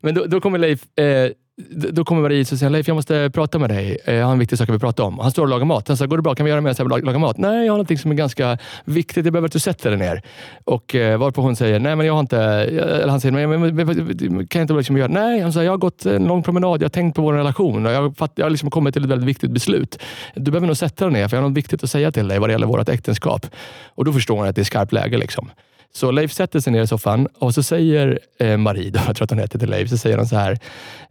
[0.00, 1.30] men då, då kommer Leif, eh,
[1.68, 3.98] då kommer Marie och säger Leif, jag måste prata med dig.
[4.04, 5.18] Eh, Jag har en viktig sak vill prata om.
[5.18, 5.88] Han står och lagar mat.
[5.88, 6.34] Han säger, går det bra?
[6.34, 6.72] Kan vi göra mer?
[6.72, 7.38] Så jag laga mat?
[7.38, 9.24] Nej, jag har någonting som är ganska viktigt.
[9.24, 10.22] Jag behöver att du sätter dig ner.
[10.64, 12.38] Och eh, varpå hon säger, nej men jag har inte...
[12.38, 15.08] Eller han säger, men, men, men, kan jag inte liksom göra?
[15.08, 16.80] Nej, han säger, jag har gått en lång promenad.
[16.82, 17.86] Jag har tänkt på vår relation.
[17.86, 20.02] och Jag har, jag har liksom kommit till ett väldigt viktigt beslut.
[20.34, 22.38] Du behöver nog sätta dig ner, för jag har något viktigt att säga till dig
[22.38, 23.46] vad det gäller vårt äktenskap.
[23.94, 25.18] Och då förstår han att det är skarpt läge.
[25.18, 25.50] Liksom.
[25.92, 29.24] Så Leif sätter sig ner i soffan och så säger eh, Marie, då, jag tror
[29.24, 30.58] att hon heter till Leif, så säger han så här.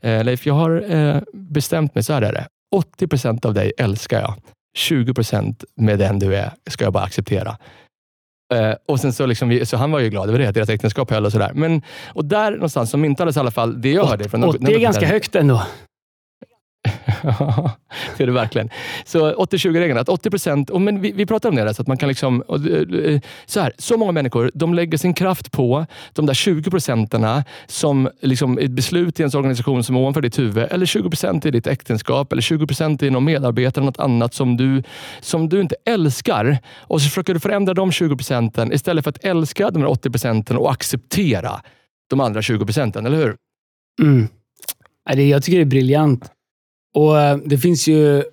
[0.02, 2.48] Eh, Leif, jag har eh, bestämt mig, så här är det.
[2.76, 4.34] 80 procent av dig älskar jag.
[4.78, 7.58] 20 procent med den du är ska jag bara acceptera.
[8.54, 10.70] Eh, och sen så, liksom, vi- så han var ju glad över det, att deras
[10.70, 11.52] äktenskap höll och sådär.
[11.56, 14.30] Men, och där någonstans så myntades i alla fall det jag hörde.
[14.30, 15.62] Från 80 är ganska högt ändå.
[18.18, 18.70] det är det verkligen.
[19.06, 21.98] Så 80-20-regeln, att 80 procent, men vi, vi pratar om det, där, så att man
[21.98, 26.34] kan liksom, eh, så, här, så många människor de lägger sin kraft på de där
[26.34, 30.86] 20 procenterna som liksom ett beslut i ens organisation som är ovanför ditt huvud, eller
[30.86, 34.84] 20 procent i ditt äktenskap, eller 20 procent i någon medarbetare, något annat som du,
[35.22, 36.58] som du inte älskar.
[36.78, 40.58] Och så försöker du förändra de 20 procenten istället för att älska de 80 procenten
[40.58, 41.62] och acceptera
[42.10, 43.36] de andra 20 procenten, eller hur?
[44.02, 44.28] Mm.
[45.16, 46.32] Jag tycker det är briljant.
[46.96, 48.24] Och eh, Det finns ju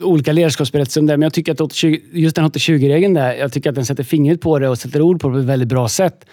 [0.00, 3.74] olika ledarskapsberättelser om det, men jag tycker att just den 80-20-regeln där, jag tycker att
[3.74, 6.24] den sätter fingret på det och sätter ord på det på ett väldigt bra sätt.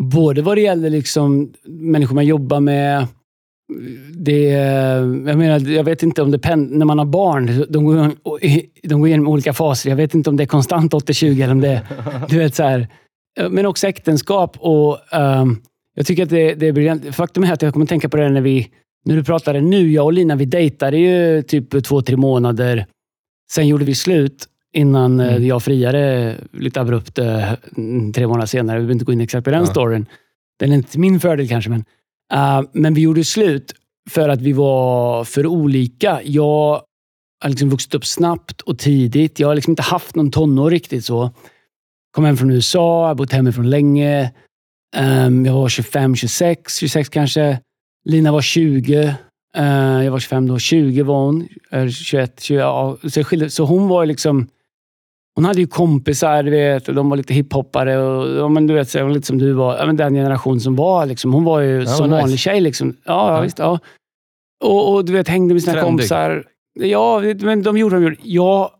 [0.00, 3.06] Både vad det gäller liksom människor man jobbar med,
[4.12, 8.12] det, jag, menar, jag vet inte om det när man har barn, de går,
[8.88, 9.90] de går igenom olika faser.
[9.90, 11.82] Jag vet inte om det är konstant 80-20 eller om det.
[12.28, 12.88] Du vet, så här,
[13.50, 14.56] men också äktenskap.
[14.60, 15.62] och um,
[15.94, 17.14] Jag tycker att det, det är briljant.
[17.14, 18.70] Faktum är att jag kommer tänka på det när vi
[19.04, 22.86] när du pratade nu, jag och Lina, vi dejtade ju typ två, tre månader.
[23.52, 25.46] Sen gjorde vi slut innan eh, mm.
[25.46, 27.52] jag friade lite abrupt eh,
[28.14, 28.78] tre månader senare.
[28.78, 29.66] Vi behöver inte gå in exakt på den ja.
[29.66, 30.06] storyn.
[30.58, 31.84] Den är inte min fördel kanske, men,
[32.34, 33.74] uh, men vi gjorde slut
[34.10, 36.20] för att vi var för olika.
[36.24, 36.82] Jag
[37.42, 39.40] har liksom vuxit upp snabbt och tidigt.
[39.40, 41.30] Jag har liksom inte haft någon tonår riktigt så.
[42.10, 44.32] Kom hem från USA, har bott hemifrån länge.
[44.96, 47.60] Um, jag var 25, 26, 26 kanske.
[48.04, 49.14] Lina var 20.
[49.56, 50.58] Uh, eh, jag var 25 då.
[50.58, 51.48] 20 var hon.
[51.90, 54.48] 21, 20, ja, så, så hon var liksom...
[55.34, 57.98] Hon hade ju kompisar, du vet, och de var lite hiphoppare.
[57.98, 59.78] Och, ja, men du vet, så, lite som du var.
[59.78, 61.06] Ja, men den generation som var.
[61.06, 61.32] Liksom.
[61.32, 62.38] Hon var ju ja, som vanlig nice.
[62.38, 62.60] tjej.
[62.60, 62.96] Liksom.
[63.04, 63.58] Ja, ja, visst.
[63.58, 63.78] Ja.
[64.64, 65.90] Och, och, du vet, hängde med sina Trendig.
[65.90, 66.44] kompisar.
[66.80, 68.70] Ja, men de gjorde de Jag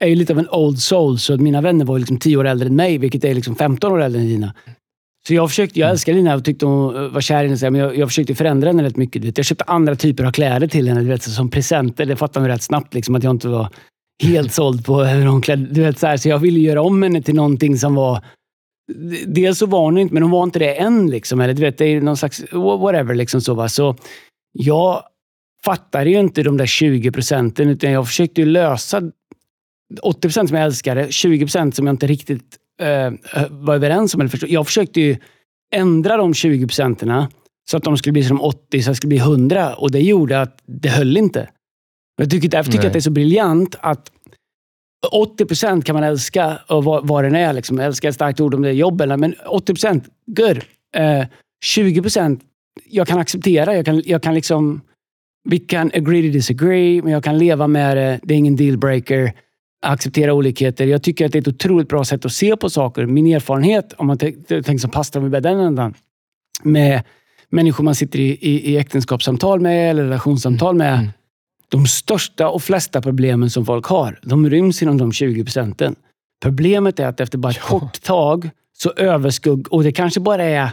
[0.00, 2.68] är ju lite av en old soul, så mina vänner var liksom 10 år äldre
[2.68, 4.54] än mig, vilket är liksom 15 år äldre än dina.
[5.26, 5.92] Så jag försökte, jag mm.
[5.92, 7.70] älskade Lina och tyckte hon var kär i henne.
[7.70, 9.38] Men jag, jag försökte förändra henne rätt mycket.
[9.38, 11.00] Jag köpte andra typer av kläder till henne.
[11.00, 12.06] vet, som presenter.
[12.06, 12.94] Det fattade hon rätt snabbt.
[12.94, 13.68] Liksom, att jag inte var
[14.22, 17.02] helt såld på hur hon klädde du vet, så, här, så jag ville göra om
[17.02, 18.24] henne till någonting som var...
[19.26, 21.10] Dels så var hon inte, men hon var inte det än.
[21.10, 23.14] Liksom, eller, du vet, det är någon slags whatever.
[23.14, 23.68] Liksom, så, va?
[23.68, 23.96] så
[24.52, 25.02] jag
[25.64, 29.02] fattade ju inte de där 20 procenten, utan jag försökte lösa
[30.02, 33.12] 80 procent som jag älskade, 20 procent som jag inte riktigt eh,
[33.50, 34.20] var överens om.
[34.20, 34.46] Eller förstå.
[34.50, 35.16] Jag försökte ju
[35.74, 37.30] ändra de 20 procenterna
[37.70, 39.74] så att de skulle bli som 80, så att det skulle bli 100.
[39.74, 41.48] Och det gjorde att det höll inte.
[42.16, 44.10] Jag tycker, därför tycker jag att det är så briljant att
[45.12, 47.52] 80 procent kan man älska, och vad, vad den är.
[47.52, 47.78] Liksom.
[47.78, 50.64] Älska är ett starkt ord om det är jobb, eller, men 80 procent, good.
[50.96, 51.26] Eh,
[51.64, 52.42] 20 procent,
[52.84, 53.76] jag kan acceptera.
[53.76, 54.80] Jag kan, jag kan liksom,
[55.48, 58.20] vi kan agree to disagree, men jag kan leva med det.
[58.22, 59.32] Det är ingen dealbreaker
[59.82, 60.86] acceptera olikheter.
[60.86, 63.06] Jag tycker att det är ett otroligt bra sätt att se på saker.
[63.06, 65.94] Min erfarenhet, om man tänker som pastor med den ändan,
[66.62, 67.02] med
[67.48, 70.94] människor man sitter i, i, i äktenskapssamtal med eller relationssamtal med.
[70.94, 71.10] Mm.
[71.68, 75.96] De största och flesta problemen som folk har, de ryms inom de 20 procenten.
[76.42, 77.78] Problemet är att efter bara ett ja.
[77.78, 79.72] kort tag så överskugg...
[79.72, 80.70] Och det kanske bara är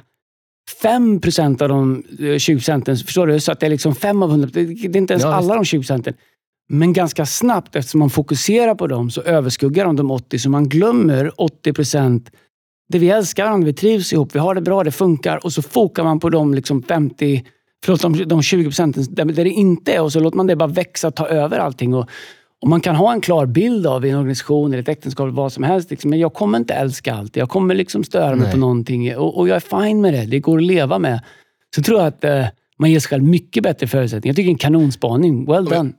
[0.82, 2.04] 5 procent av de
[2.40, 2.98] 20 eh, procenten.
[2.98, 3.40] Förstår du?
[3.40, 4.50] Så att det är liksom 5 av 100.
[4.54, 6.14] Det är inte ens ja, alla de 20 procenten.
[6.70, 10.40] Men ganska snabbt, eftersom man fokuserar på dem, så överskuggar de de 80.
[10.40, 12.32] Så man glömmer 80 procent.
[12.90, 15.46] Det vi älskar varandra, vi trivs ihop, vi har det bra, det funkar.
[15.46, 17.44] Och så fokar man på de liksom 50,
[17.86, 20.02] förlåt, de, de 20 procenten där, där det inte är.
[20.02, 21.94] Och så låter man det bara växa, ta över allting.
[21.94, 22.10] Och,
[22.62, 25.54] och man kan ha en klar bild av i en organisation, eller ett äktenskap, vad
[25.54, 25.92] som helst.
[25.92, 27.36] Liksom, men jag kommer inte älska allt.
[27.36, 28.52] Jag kommer liksom störa mig Nej.
[28.52, 29.18] på någonting.
[29.18, 30.26] Och, och, jag är fine med det.
[30.26, 31.22] Det går att leva med.
[31.76, 32.46] Så tror jag att eh,
[32.80, 34.32] man ger sig själv mycket bättre förutsättningar.
[34.32, 35.46] Jag tycker en kanonspaning.
[35.46, 35.94] Well done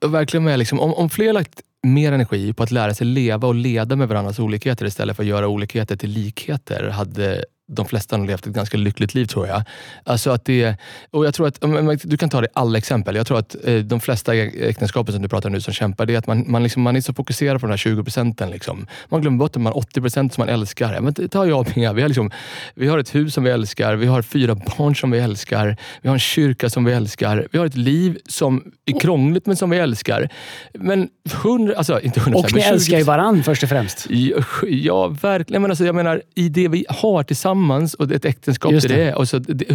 [0.00, 0.58] verkligen med.
[0.58, 4.08] Liksom, om, om fler lagt mer energi på att lära sig leva och leda med
[4.08, 8.52] varandras olikheter istället för att göra olikheter till likheter hade de flesta har levt ett
[8.52, 9.62] ganska lyckligt liv tror jag.
[10.04, 10.76] Alltså att det,
[11.10, 11.60] och jag tror att,
[12.02, 13.16] du kan ta det i alla exempel.
[13.16, 16.14] Jag tror att eh, de flesta äktenskapen som du pratar om nu som kämpar, det
[16.14, 18.50] är att man, man, liksom, man är så fokuserad på de här 20 procenten.
[18.50, 18.86] Liksom.
[19.08, 21.00] Man glömmer bort att man 80 procent som man älskar.
[21.00, 21.94] Men det tar jag med.
[21.94, 22.30] Vi har, liksom,
[22.74, 26.08] vi har ett hus som vi älskar, vi har fyra barn som vi älskar, vi
[26.08, 29.70] har en kyrka som vi älskar, vi har ett liv som är krångligt men som
[29.70, 30.28] vi älskar.
[30.72, 31.08] Men
[31.44, 34.06] 100, alltså inte 100 Och ni älskar ju varandra först och främst.
[34.10, 35.62] Ja, ja verkligen.
[35.62, 38.94] Men alltså, jag menar, i det vi har tillsammans tillsammans och ett äktenskap Just det.
[38.94, 39.14] det är.
[39.14, 39.66] Och så, det,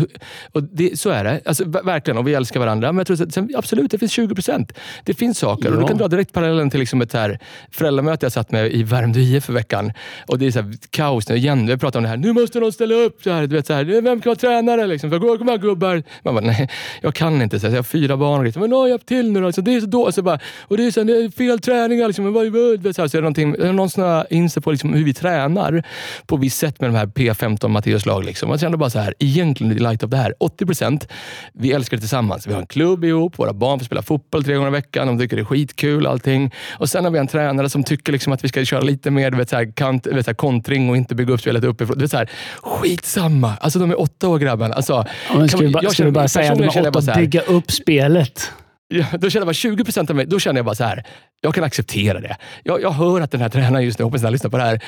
[0.51, 1.41] och det, så är det.
[1.45, 2.91] Alltså, verkligen, och vi älskar varandra.
[2.91, 4.73] Men jag tror att, sen, absolut, det finns 20 procent.
[5.05, 5.69] Det finns saker.
[5.69, 5.75] Ja.
[5.75, 7.39] Och du kan dra direkt parallellen till liksom ett här
[7.71, 9.91] föräldramöte jag satt med i Värmdö IF för veckan.
[10.27, 11.67] Och det är så här, kaos nu igen.
[11.67, 12.17] Vi pratar om det här.
[12.17, 13.23] Nu måste någon ställa upp.
[13.23, 14.87] Så här, du vet, så här, Vem kan vara tränare?
[14.87, 15.11] Liksom.
[15.11, 16.03] Kom igen gubbar.
[16.23, 16.69] Man bara, nej,
[17.01, 17.59] jag kan inte.
[17.59, 18.43] Så här, jag har fyra barn.
[18.43, 19.51] Liksom, men nå, hjälp till nu då.
[19.51, 21.59] Så det är så då, så bara, och det är, så här, det är fel
[21.59, 22.07] träningar.
[22.07, 22.33] Liksom.
[22.33, 25.83] Så, här, så är det någon in sig på liksom hur vi tränar
[26.25, 28.25] på visst sätt med de här P15 från Matteus lag.
[28.25, 28.49] Liksom.
[28.49, 31.07] Man kände bara så här, egentligen i light of det här, 80 procent,
[31.53, 32.47] vi älskar det tillsammans.
[32.47, 35.19] Vi har en klubb ihop, våra barn får spela fotboll tre gånger i veckan, de
[35.19, 36.51] tycker det är skitkul allting.
[36.79, 39.31] Och sen har vi en tränare som tycker liksom att vi ska köra lite mer
[39.31, 41.97] vet, så här, kant, vet, så här, kontring och inte bygga upp spelet uppifrån.
[41.97, 42.29] Du vet, så här,
[42.61, 43.53] skitsamma!
[43.61, 44.73] Alltså de är åtta år grabbarna.
[44.75, 46.81] Alltså, Ja, ska kan vi bara, jag ska vi bara säga att de personligen känner
[46.81, 48.51] har jag bara åt så att här- bygga upp spelet?
[48.91, 51.03] Då känner jag bara 20 procent av mig, då känner jag bara så här.
[51.41, 52.37] Jag kan acceptera det.
[52.63, 54.83] Jag, jag hör att den här tränaren just nu, hoppas han lyssnar på det här.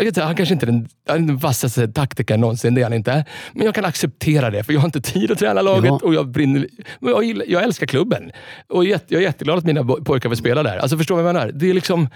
[0.00, 3.24] Inte, Han kanske inte är den, är den vassaste taktikern någonsin, det är han inte.
[3.52, 6.00] Men jag kan acceptera det, för jag har inte tid att träna laget Ja.
[6.02, 6.68] och jag brinner.
[7.00, 8.30] men Jag, gillar, jag älskar klubben.
[8.68, 10.76] Och jag, jag är jätteglad att mina pojkar vill spela där.
[10.78, 11.52] Alltså Förstår du vad jag menar?
[11.52, 12.08] Det är liksom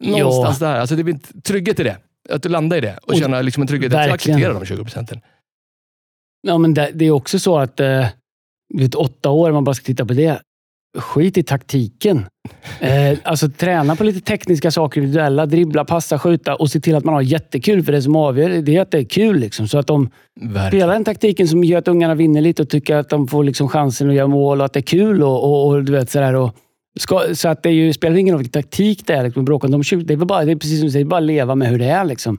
[0.00, 0.80] någonstans där.
[0.80, 1.96] Alltså, det blir trygghet i det.
[2.30, 4.82] Att du landar i det och, Och känna liksom en trygghet att acceptera de 20
[4.82, 5.20] procenten.
[6.46, 8.06] Ja, men det, det är också så att eh,
[8.74, 10.40] vet, åtta år, man bara ska titta på det.
[10.98, 12.26] Skit i taktiken.
[12.80, 17.04] Eh, alltså träna på lite tekniska saker, individuella, dribbla, passa, skjuta och se till att
[17.04, 17.82] man har jättekul.
[17.82, 19.36] För det som avgör det är att det är kul.
[19.36, 19.68] Liksom.
[19.68, 20.68] Så att de Verkligen.
[20.68, 23.68] spelar den taktiken som gör att ungarna vinner lite och tycker att de får liksom
[23.68, 25.22] chansen att göra mål och att det är kul.
[25.22, 26.56] Och, och, och du vet, sådär, och
[27.00, 29.24] ska, så att det ju, spelar ingen roll vilken taktik det är.
[29.24, 31.20] Liksom, bråka om de 20, det, är bara, det är precis som du säger, bara
[31.20, 32.04] leva med hur det är.
[32.04, 32.38] Liksom.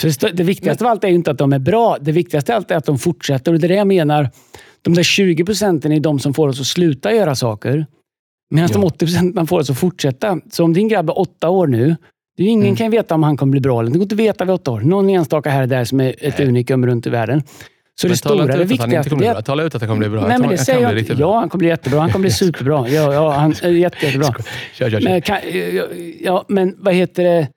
[0.00, 1.96] För det, det viktigaste av allt är ju inte att de är bra.
[2.00, 3.52] Det viktigaste av allt är att de fortsätter.
[3.52, 4.30] Och det är det jag menar.
[4.82, 7.86] De där 20 procenten är de som får oss att sluta göra saker.
[8.50, 8.86] Medan de Ja.
[8.86, 10.40] 80 procenten får oss att fortsätta.
[10.50, 11.96] Så om din grabb är åtta år nu,
[12.36, 12.76] det ingen Mm.
[12.76, 13.80] kan veta om han kommer bli bra.
[13.80, 13.94] eller inte.
[13.94, 14.80] Det går inte att veta vid åtta år.
[14.80, 17.42] Någon enstaka här och där som är ett unikum runt i världen.
[18.00, 20.28] Så det Men tala stora, det viktigaste, det Tala ut att han kommer bli bra.
[20.28, 21.12] Nej, men det säger jag inte.
[21.18, 22.00] Ja, han kommer bli jättebra.
[22.00, 22.88] Han kommer bli superbra.
[22.88, 24.34] Ja, ja, han är jätte, jättebra.
[24.74, 25.08] Kör, kör, kör.
[25.10, 25.38] Men, kan,
[26.20, 27.48] ja, men vad heter det?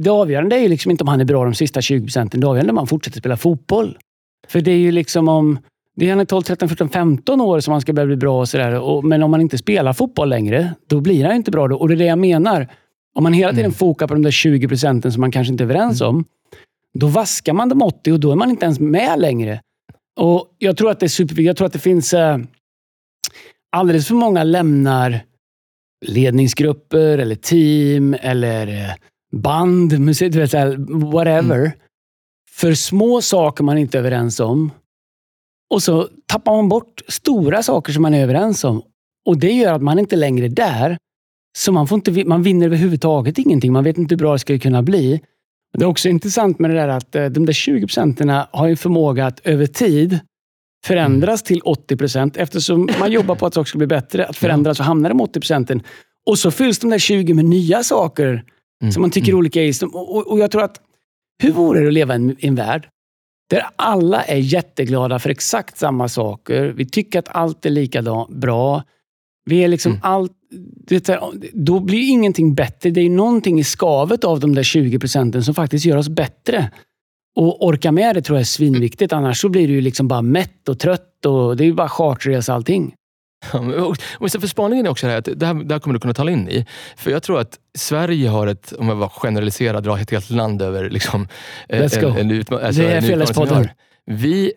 [0.00, 2.40] Det avgörande är ju liksom inte om han är bra de sista 20 procenten.
[2.40, 3.98] Det avgörande är om han fortsätter spela fotboll.
[4.48, 5.58] För det är ju liksom om...
[5.96, 8.48] Det är är 12, 13, 14, 15 år som han ska börja bli bra och
[8.48, 9.02] sådär.
[9.02, 11.68] Men om man inte spelar fotboll längre, då blir han inte bra.
[11.68, 11.76] Då.
[11.76, 12.68] Och det är det jag menar.
[13.14, 13.72] Om man hela tiden Mm.
[13.74, 16.24] fokar på de där 20 procenten som man kanske inte är överens om,
[16.94, 19.60] då vaskar man de 80 och då är man inte ens med längre.
[20.20, 21.46] Och Jag tror att det är superviktigt.
[21.46, 22.14] Jag tror att det finns...
[22.14, 22.38] Eh,
[23.76, 25.20] alldeles för många lämnar
[26.06, 28.94] ledningsgrupper eller team eller eh,
[29.32, 30.34] band, musik,
[30.88, 31.72] whatever.
[32.50, 34.70] För små saker man inte är överens om.
[35.74, 38.82] Och så tappar man bort stora saker som man är överens om.
[39.26, 40.96] Och Det gör att man inte längre är där.
[41.58, 43.72] Så man, får inte, man vinner överhuvudtaget ingenting.
[43.72, 45.20] Man vet inte hur bra det ska kunna bli.
[45.78, 48.76] Det är också intressant med det där att eh, de där 20 procenten har en
[48.76, 50.18] förmåga att över tid
[50.86, 54.26] förändras till 80 procent eftersom man jobbar på att saker ska bli bättre.
[54.26, 55.82] Att förändras och hamnar de 80 procenten.
[56.26, 58.44] Och så fylls de där 20 med nya saker
[58.82, 59.72] Mm, som man tycker är olika i.
[59.74, 60.80] Som- Och, och, jag tror att,
[61.42, 62.88] hur vore det att leva i en, i en värld
[63.50, 66.64] där alla är jätteglada för exakt samma saker.
[66.76, 68.82] Vi tycker att allt är likadant bra.
[69.50, 70.00] Vi är liksom Mm.
[70.04, 70.32] allt...
[71.06, 71.20] så här,
[71.52, 72.90] Då blir ingenting bättre.
[72.90, 76.70] Det är någonting i skavet av de där 20 procenten som faktiskt gör oss bättre.
[77.36, 79.12] Och orka med det tror jag är svinviktigt.
[79.12, 81.26] Annars så blir du liksom bara mätt och trött.
[81.26, 82.94] och Det är bara charterresa allting.
[83.52, 85.94] Ja, och, sen för spaningen är också det här, att det här, det här kommer
[85.94, 86.66] du kunna tala in i.
[86.96, 90.62] För jag tror att Sverige har ett, om jag var generaliserad, dra ett helt land
[90.62, 91.28] över liksom,
[91.68, 92.08] eh, Let's go.
[92.18, 93.70] en, en, alltså, Det är en har.
[94.06, 94.52] Vi,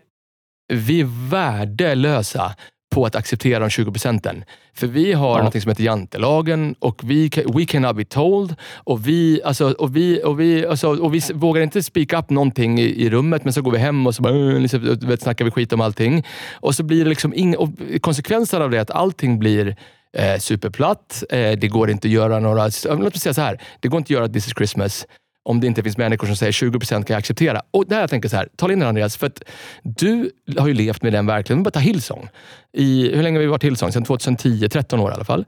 [0.73, 2.56] vi är värdelösa
[2.97, 4.43] på att acceptera de 20 procenten.
[4.73, 5.43] För vi har Ja.
[5.43, 8.55] något som heter jantelagen och vi, we cannot be told.
[8.73, 12.79] Och vi, alltså, och vi, och vi, alltså, och vi vågar inte speak up någonting
[12.79, 15.45] i, i rummet, men så går vi hem och så bara, "Åh", liksom, vet, snackar
[15.45, 16.25] vi skit om allting.
[16.53, 17.69] Och så blir det liksom ing, och
[18.01, 19.75] konsekvensen av det är att allting blir
[20.17, 21.23] eh, superplatt.
[21.29, 22.63] Eh, det går inte att göra några...
[22.89, 23.62] Låt mig säga så här.
[23.79, 25.05] Det går inte att göra This is Christmas
[25.47, 27.62] om det inte finns människor som säger 20 procent kan jag acceptera.
[27.71, 29.41] Och där jag tänker så här, tala in det Andreas, för att
[29.83, 31.63] du har ju levt med den verkligheten.
[31.63, 32.29] Bara ta Hillsong.
[32.73, 33.91] I, hur länge har vi varit Hillsong?
[33.91, 35.45] Sedan 2010, 13 år i alla fall.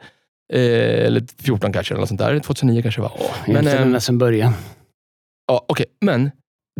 [0.53, 0.61] Eh,
[1.05, 2.39] eller 14 kanske, eller något sånt där.
[2.39, 3.11] 2009 kanske var.
[3.47, 4.53] Men, Egentligen ända sedan början.
[5.47, 5.85] Ja, okej.
[6.01, 6.31] Men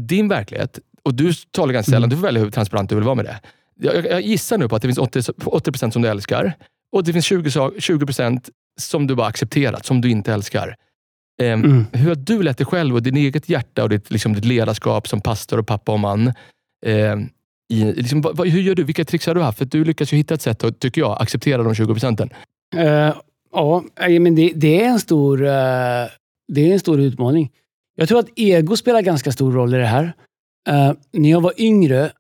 [0.01, 2.10] din verklighet, och du talar ganska sällan, Mm.
[2.10, 3.39] du får välja hur transparent du vill vara med det.
[3.82, 6.53] Jag, jag, gissar nu på att det finns 80, 80% som du älskar
[6.91, 10.75] och det finns 20, sa- 20% som du bara accepterat, som du inte älskar.
[11.39, 11.86] Ehm, Mm.
[11.93, 15.08] Hur har du lett dig själv och din eget hjärta och ditt, liksom, ditt ledarskap
[15.08, 16.34] som pastor och pappa och man?
[16.86, 17.30] ehm,
[17.73, 18.84] i, liksom, vad, hur gör du?
[18.84, 19.58] Vilka tricks har du haft?
[19.58, 22.30] För du lyckas ju hitta ett sätt att, tycker jag, acceptera de 20 procenten.
[22.75, 23.13] Eh,
[23.52, 26.06] ja, men det, det, är en stor, eh,
[26.47, 27.52] det är en stor utmaning.
[27.95, 30.13] Jag tror att ego spelar ganska stor roll i det här.
[30.69, 32.12] Eh, när jag var yngre,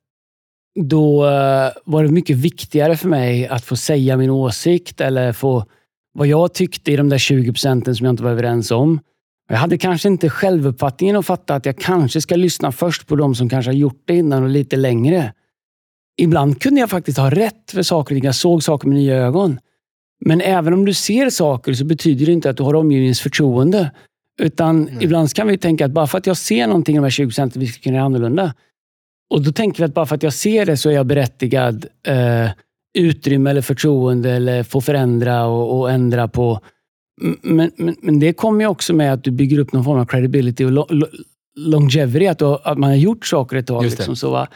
[0.79, 5.65] då eh, var det mycket viktigare för mig att få säga min åsikt eller få
[6.13, 8.99] vad jag tyckte i de där 20 procenten som jag inte var överens om.
[9.49, 13.35] Jag hade kanske inte självuppfattningen att fatta att jag kanske ska lyssna först på de
[13.35, 15.33] som kanske har gjort det innan och lite längre.
[16.17, 18.23] Ibland kunde jag faktiskt ha rätt för saker och.
[18.23, 19.59] Jag såg saker med nya ögon.
[20.25, 23.91] Men även om du ser saker så betyder det inte att du har omgivningens förtroende.
[24.41, 24.97] Utan Nej.
[25.01, 27.27] ibland kan vi tänka att bara för att jag ser någonting i de här 20
[27.27, 28.53] procenten, vi ska kunna göra annorlunda.
[29.29, 31.85] Och Då tänker vi att bara för att jag ser det så är jag berättigad
[32.07, 32.49] eh,
[32.97, 36.59] utrymme eller förtroende eller få förändra och, och ändra på.
[37.41, 40.05] Men, men, men, det kommer ju också med att du bygger upp någon form av
[40.05, 41.07] credibility och lo, lo,
[41.57, 42.27] longevity.
[42.27, 43.83] Att, du, att man har gjort saker ett tag.
[43.83, 44.47] Liksom, så va?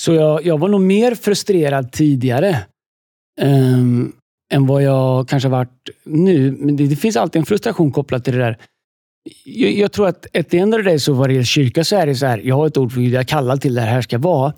[0.00, 2.58] så jag, jag var nog mer frustrerad tidigare
[3.40, 4.12] um,
[4.52, 6.56] än vad jag kanske varit nu.
[6.58, 8.58] Men det, det, finns alltid en frustration kopplat till det där.
[9.44, 11.84] Jag, jag tror att ett the end of the day, så vad det gäller kyrka,
[11.84, 12.38] så är det så här.
[12.38, 14.52] Jag har ett ord för hur jag kallar till det här ska vara.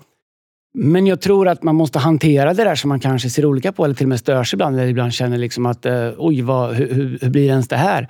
[0.73, 3.85] Men jag tror att man måste hantera det där som man kanske ser olika på
[3.85, 4.75] eller till och med stör sig ibland.
[4.75, 8.07] Eller ibland känner liksom att uh, oj, vad, hur, hur, blir ens det här?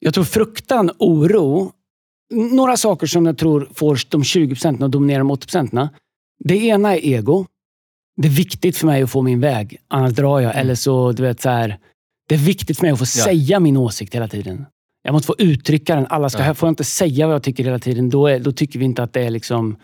[0.00, 1.72] Jag tror fruktan, oro,
[2.34, 5.88] några saker som jag tror får de 20 procenten att dominera de 80 procenten.
[6.44, 7.46] Det ena är ego.
[8.16, 10.50] Det är viktigt för mig att få min väg, annars drar jag.
[10.50, 10.60] Mm.
[10.60, 11.78] Eller så, du vet, så här,
[12.28, 13.24] det är viktigt för mig att få ja.
[13.24, 14.66] säga min åsikt hela tiden.
[15.02, 16.06] Jag måste få uttrycka den.
[16.06, 16.54] Alla ska, ja.
[16.54, 19.02] Får jag inte säga vad jag tycker hela tiden, då, är, då tycker vi inte
[19.02, 19.76] att det är liksom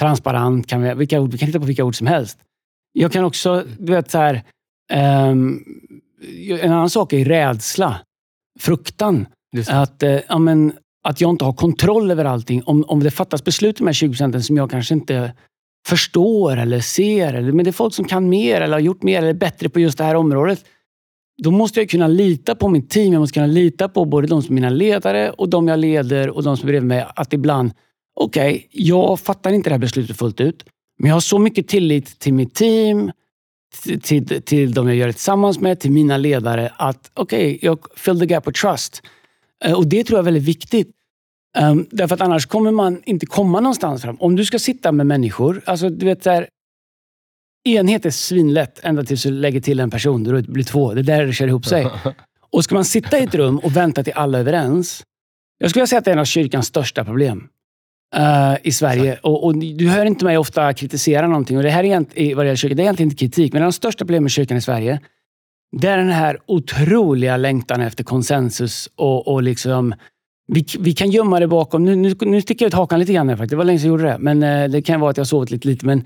[0.00, 0.66] transparent.
[0.66, 2.38] Kan vi, vilka ord, vi kan hitta på vilka ord som helst.
[2.92, 4.42] Jag kan också, du vet, så här,
[5.30, 5.64] um,
[6.60, 8.00] en annan sak är rädsla.
[8.60, 9.26] Fruktan.
[9.68, 10.72] Att, uh, ja, men,
[11.04, 12.62] att jag inte har kontroll över allting.
[12.62, 15.32] Om, om det fattas beslut de här 20 procenten som jag kanske inte
[15.86, 17.34] förstår eller ser.
[17.34, 19.68] Eller, men det är folk som kan mer eller har gjort mer eller är bättre
[19.68, 20.64] på just det här området.
[21.42, 23.12] Då måste jag kunna lita på mitt team.
[23.12, 26.30] Jag måste kunna lita på både de som är mina ledare och de jag leder
[26.30, 27.06] och de som är bredvid mig.
[27.16, 27.72] Att ibland,
[28.16, 30.64] okej, okay, jag fattar inte det här beslutet fullt ut.
[30.98, 33.12] Men jag har så mycket tillit till mitt team,
[33.82, 37.58] till, till, till de jag gör det tillsammans med, till mina ledare att okej, okay,
[37.62, 39.02] jag fill the gap of trust.
[39.64, 40.90] Eh, och Det tror jag är väldigt viktigt.
[41.58, 44.16] Um, därför att annars kommer man inte komma någonstans fram.
[44.20, 46.48] Om du ska sitta med människor, alltså du vet där,
[47.64, 50.24] enhet är svinlätt ända tills du lägger till en person.
[50.24, 50.94] Då blir två.
[50.94, 51.86] Det är där det kör ihop sig.
[52.50, 55.02] Och ska man sitta i ett rum och vänta till alla är överens.
[55.58, 57.48] Jag skulle säga att det är en av kyrkans största problem
[58.16, 59.18] uh, i Sverige.
[59.22, 61.56] Och, och, Du hör inte mig ofta kritisera någonting.
[61.56, 61.98] Och det här är,
[62.34, 64.22] vad det gäller kyrkan, det är egentligen inte kritik, men det är de största problemen
[64.22, 65.00] med kyrkan i Sverige.
[65.76, 69.94] Det är den här otroliga längtan efter konsensus och, och liksom
[70.48, 71.84] vi, vi kan gömma det bakom...
[71.84, 73.28] Nu, nu, nu sticker jag ut hakan lite grann.
[73.28, 73.50] Här, faktiskt.
[73.50, 74.18] Det var länge sedan jag gjorde det.
[74.18, 75.68] Men eh, det kan vara att jag sovit lite.
[75.68, 76.04] lite men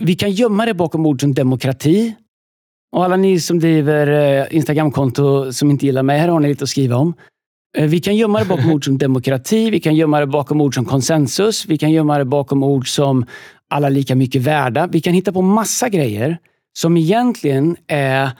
[0.00, 2.14] vi kan gömma det bakom ord som demokrati.
[2.92, 6.64] Och alla ni som driver eh, Instagramkonto som inte gillar mig, här har ni lite
[6.64, 7.14] att skriva om.
[7.76, 10.74] Eh, vi kan gömma det bakom ord som demokrati, vi kan gömma det bakom ord
[10.74, 13.24] som konsensus, vi kan gömma det bakom ord som
[13.70, 14.86] alla lika mycket värda.
[14.86, 16.38] Vi kan hitta på massa grejer
[16.78, 18.30] som egentligen är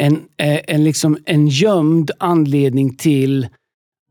[0.00, 3.48] en, eh, en, liksom en gömd anledning till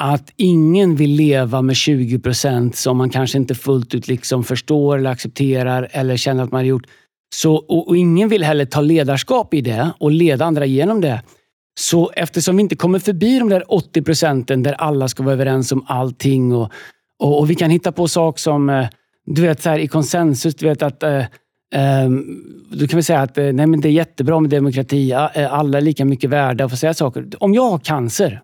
[0.03, 4.97] att ingen vill leva med 20 procent som man kanske inte fullt ut liksom förstår
[4.97, 6.87] eller accepterar eller känner att man har gjort.
[7.35, 11.21] Så, och, och, ingen vill heller ta ledarskap i det och leda andra genom det.
[11.79, 15.71] Så eftersom vi inte kommer förbi de där 80 procenten där alla ska vara överens
[15.71, 16.71] om allting och,
[17.19, 18.87] och, och vi kan hitta på saker som, eh,
[19.25, 21.23] du vet så här, i konsensus, du vet att eh,
[22.05, 25.13] Um, då kan vi säga att eh, nej, men det är jättebra med demokrati.
[25.13, 27.29] Alla är lika mycket värda att få säga saker.
[27.39, 28.41] Om jag har cancer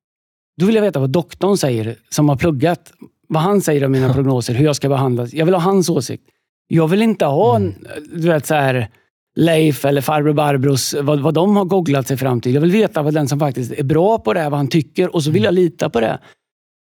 [0.57, 2.93] då vill jag veta vad doktorn säger, som har pluggat.
[3.27, 5.33] Vad han säger om mina prognoser, hur jag ska behandlas.
[5.33, 6.23] Jag vill ha hans åsikt.
[6.67, 7.73] Jag vill inte ha mm.
[8.13, 8.89] du vet, så här,
[9.35, 12.53] Leif eller farbror Barbros, vad, vad de har googlat sig fram till.
[12.53, 15.15] Jag vill veta vad den som faktiskt är bra på det är, vad han tycker
[15.15, 16.19] och så vill jag lita på det.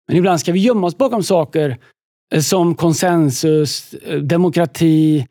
[0.08, 1.78] Men ibland ska vi gömma oss bakom saker
[2.34, 5.26] eh, som konsensus, eh, demokrati,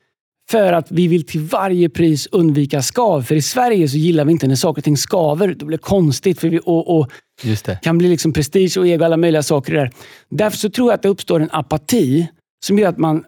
[0.52, 3.22] för att vi vill till varje pris undvika skav.
[3.22, 5.48] För i Sverige så gillar vi inte när saker och ting skaver.
[5.48, 7.12] Det blir konstigt för vi, och, och
[7.82, 9.92] kan bli liksom prestige och ego och alla möjliga saker där.
[10.30, 12.28] Därför så tror jag att det uppstår en apati
[12.66, 13.24] som gör att man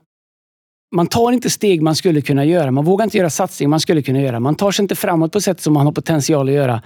[0.94, 2.72] man tar inte steg man skulle kunna göra.
[2.72, 4.40] Man vågar inte göra satsningar man skulle kunna göra.
[4.40, 6.82] Man tar sig inte framåt på sätt som man har potential att göra.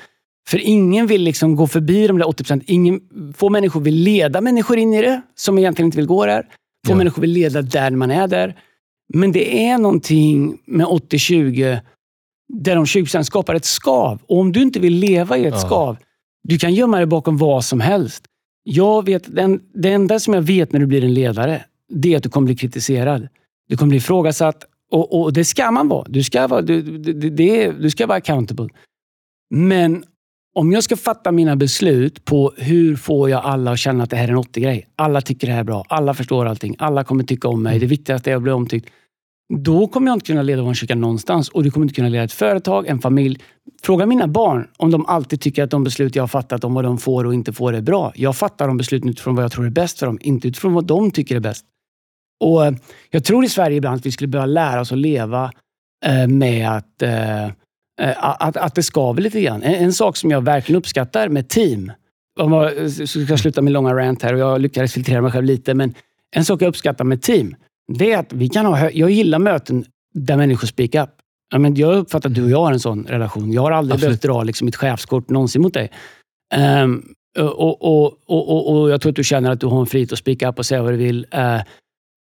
[0.50, 3.00] För ingen vill liksom gå förbi de där 80 procenten.
[3.34, 6.42] Få människor vill leda människor in i det, som egentligen inte vill gå där.
[6.88, 6.96] Få ja.
[6.96, 8.56] människor vill leda där man är där.
[9.14, 11.80] Men det är någonting med 80-20
[12.54, 14.20] där de 20 skapar ett skav.
[14.28, 15.60] Och om du inte vill leva i ett ja.
[15.60, 15.98] skav,
[16.44, 18.24] du kan gömma dig bakom vad som helst.
[18.64, 19.24] Jag vet,
[19.74, 22.46] det enda som jag vet när du blir en ledare, det är att du kommer
[22.46, 23.28] bli kritiserad.
[23.68, 24.66] Du kommer bli ifrågasatt.
[24.92, 26.06] Och, och det ska man vara.
[26.10, 28.68] Du ska vara, du, du, det, du ska vara accountable.
[29.50, 30.04] Men
[30.56, 34.16] om jag ska fatta mina beslut på hur får jag alla att känna att det
[34.18, 34.88] här är en 80-grej.
[34.96, 35.86] Alla tycker det här är bra.
[35.90, 36.76] Alla förstår allting.
[36.80, 37.80] Alla kommer tycka om mig.
[37.80, 38.90] Det viktigaste är att bli omtyckt.
[39.54, 42.24] Då kommer jag inte kunna leda vår kyrka någonstans och du kommer inte kunna leda
[42.24, 43.40] ett företag, en familj.
[43.82, 46.84] Fråga mina barn om de alltid tycker att de beslut jag har fattat om vad
[46.84, 48.12] de får och inte får är bra.
[48.16, 50.86] Jag fattar de besluten utifrån vad jag tror är bäst för dem, inte utifrån vad
[50.86, 51.66] de tycker är bäst.
[52.40, 52.74] Och eh,
[53.10, 55.52] Jag tror i Sverige ibland att vi skulle behöva lära oss att leva
[56.06, 57.48] eh, med att eh,
[58.18, 59.64] att, att det skaver lite grann.
[59.64, 61.92] En, en, sak som jag verkligen uppskattar med team,
[62.40, 65.74] om jag ska sluta med långa rant här och jag lyckades filtrera mig själv lite,
[65.74, 65.94] men
[66.36, 67.56] en sak jag uppskattar med team,
[67.94, 68.92] det är att vi kan ha...
[68.92, 71.10] Jag gillar möten där människor speak up.
[71.52, 73.52] Ja, men jag uppfattar att du och jag har en sån relation.
[73.52, 74.22] Jag har aldrig Absolut.
[74.22, 75.92] behövt dra liksom, mitt chefskort någonsin mot dig.
[76.54, 77.04] Ehm,
[77.40, 80.20] och, och, och, och, Jag tror att du känner att du har en frihet att
[80.20, 81.26] speak up och säga vad du vill.
[81.32, 81.62] Eh,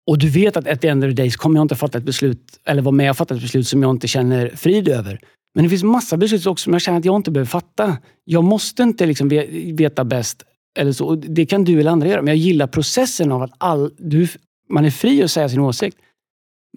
[0.07, 1.97] och du vet att at the end of the day så kommer jag inte fatta
[1.97, 5.19] ett beslut, eller vara med och fatta ett beslut som jag inte känner frid över.
[5.55, 7.97] Men det finns massa beslut också som jag känner att jag inte behöver fatta.
[8.23, 10.43] Jag måste inte liksom ve- veta bäst.
[10.79, 11.05] Eller så.
[11.05, 12.21] Och Det kan du eller andra göra.
[12.21, 14.27] Men jag gillar processen av att all, du,
[14.69, 15.97] man är fri att säga sin åsikt.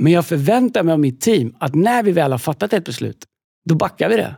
[0.00, 3.24] Men jag förväntar mig av mitt team att när vi väl har fattat ett beslut,
[3.68, 4.36] då backar vi det.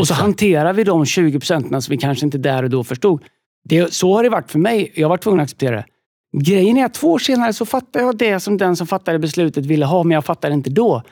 [0.00, 0.20] Och så Exakt.
[0.22, 3.22] hanterar vi de 20 procenten som vi kanske inte där och då förstod.
[3.64, 4.92] Det, så har det varit för mig.
[4.94, 5.84] Jag har varit tvungen att acceptera det.
[6.36, 9.66] Grejen är att två år senare så fattar jag det som den som fattade beslutet
[9.66, 11.02] ville ha, men jag fattade inte då.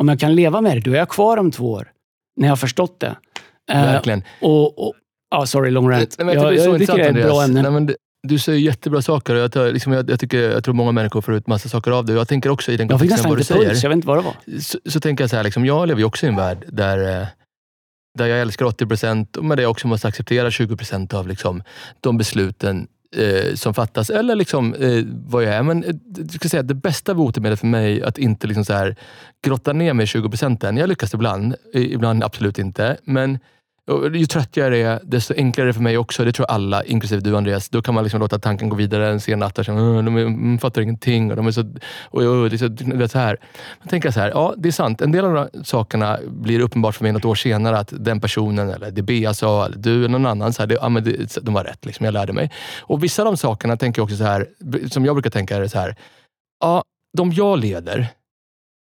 [0.00, 1.92] Om jag kan leva med det, då är jag kvar om två år.
[2.36, 3.16] När jag har förstått det.
[3.70, 4.22] Eh, Verkligen.
[4.40, 4.94] och, och,
[5.30, 6.14] ja, sorry, long rant.
[6.18, 7.62] Nej, men jag, det är så tycker det är ett bra ämne.
[7.62, 10.64] Nej, men det, du säger jättebra saker och jag, tar, liksom, jag, jag, tycker, jag
[10.64, 12.12] tror många människor får ut massa saker av det.
[12.12, 13.68] Jag tänker också i den Jag fick nästan vad du säger.
[13.68, 14.60] puls, jag vet inte vad det var.
[14.60, 17.20] så, så tänker jag så här, liksom, jag lever ju också i en värld där,
[17.22, 17.26] eh,
[18.18, 21.62] där jag älskar 80 procent, men där jag också måste acceptera 20 procent av liksom,
[22.00, 24.10] de besluten eh, som fattas.
[24.10, 25.62] Eller liksom, eh, vad jag är.
[25.62, 28.96] Men eh, jag ska säga, det bästa botemedlet för mig att inte liksom så här,
[29.44, 30.76] grotta ner mig i 20 procenten.
[30.76, 32.96] Jag lyckas ibland, ibland absolut inte.
[33.04, 33.38] Men
[33.88, 36.24] och ju tröttare jag är, desto enklare är det för mig också.
[36.24, 37.68] Det tror alla, inklusive du Andreas.
[37.68, 39.58] Då kan man liksom låta tanken gå vidare en sen natt.
[39.58, 41.30] Och känna, de, är, de fattar ingenting.
[41.30, 41.74] Och de är så,
[42.04, 43.36] och, och, och, så, vet, så här.
[43.78, 45.00] Man tänker så här, ja det är sant.
[45.00, 48.20] En del av de här sakerna blir uppenbart för mig något år senare att den
[48.20, 51.04] personen, eller det Bea sa, eller du eller någon annan, så här, det, ja, men
[51.04, 51.86] det, de var rätt.
[51.86, 52.50] Liksom, jag lärde mig.
[52.80, 54.46] Och vissa av de sakerna tänker jag också så här,
[54.90, 55.96] som jag brukar tänka är så här,
[56.60, 56.82] ja,
[57.16, 58.08] de jag leder,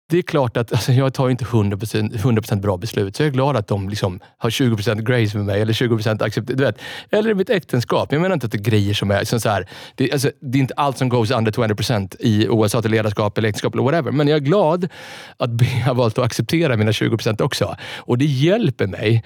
[0.08, 3.32] det är klart att alltså, jag tar inte 100%, 100% bra beslut, så jag är
[3.32, 6.78] glad att de liksom har 20% grace med mig, eller 20% accept, du vet.
[7.10, 8.12] Eller i mitt äktenskap.
[8.12, 9.24] Jag menar inte att det är grejer som är...
[9.24, 12.82] Som så här, det, alltså, det är inte allt som goes under 20% i oavsett
[12.82, 14.10] till ledarskap eller äktenskap eller whatever.
[14.10, 14.88] Men jag är glad
[15.36, 17.76] att jag har valt att acceptera mina 20% också.
[17.96, 19.24] Och det hjälper mig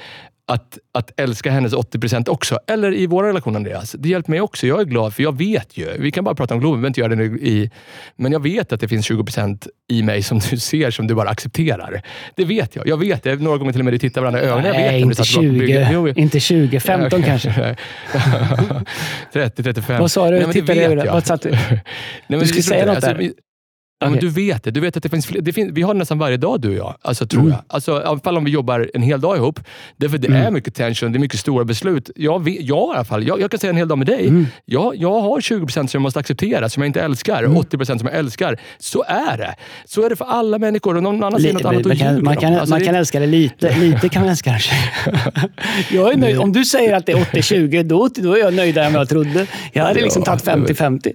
[0.51, 2.59] att, att älska hennes 80% också.
[2.67, 3.93] Eller i vår relation Andreas.
[3.99, 4.67] Det hjälper mig också.
[4.67, 5.97] Jag är glad för jag vet ju.
[5.99, 7.71] Vi kan bara prata om Globen, vi behöver inte göra det nu i...
[8.17, 11.29] Men jag vet att det finns 20% i mig som du ser, som du bara
[11.31, 12.03] accepterar.
[12.37, 12.89] Det vet jag.
[12.89, 13.37] Jag vet det.
[13.43, 14.65] Några gånger till och med du tittar varandra i ögonen.
[14.67, 15.59] Jag vet Nej, om du inte satt bakom 20.
[15.59, 15.93] bryggan.
[15.93, 16.09] Jo.
[16.09, 16.81] Inte 20.
[16.81, 17.77] 15 kanske.
[19.33, 20.01] 30, 35.
[20.01, 20.37] Vad sa du?
[20.37, 21.13] Nej, men det vet jag.
[21.13, 21.51] Vad satt du?
[21.51, 21.83] Nej,
[22.29, 23.15] men Du skulle säga något där.
[23.15, 23.33] vi-
[24.03, 24.71] Ja, men du vet det.
[24.71, 26.75] Du vet att det finns, det finns Vi har det nästan varje dag du och
[26.75, 27.53] jag, alltså, tror Mm.
[27.53, 27.61] jag.
[27.69, 29.61] Alltså, I alla fall om vi jobbar en hel dag ihop.
[29.97, 30.43] Därför det Mm.
[30.47, 32.11] är mycket tension, det är mycket stora beslut.
[32.17, 34.29] Jag, vet, jag i alla fall, jag, jag kan säga en hel dag med dig.
[34.29, 34.47] Mm.
[34.65, 37.43] Jag, jag har 20% som jag måste acceptera, som jag inte älskar.
[37.45, 37.57] Mm.
[37.57, 38.61] 80% som jag älskar.
[38.79, 39.55] Så är det.
[39.85, 40.97] Så är det för alla människor.
[40.97, 42.95] Och någon annan säger något annat och man kan, man kan, Alltså, man det- kan
[42.95, 43.77] älska det lite.
[43.81, 44.75] Lite kan man älska kanske.
[45.91, 46.39] jag är nöjd.
[46.39, 49.09] Om du säger att det är 80-20, då, då är jag nöjdare än vad jag
[49.09, 49.47] trodde.
[49.73, 51.13] Jag hade liksom Ja, tagit 50-50.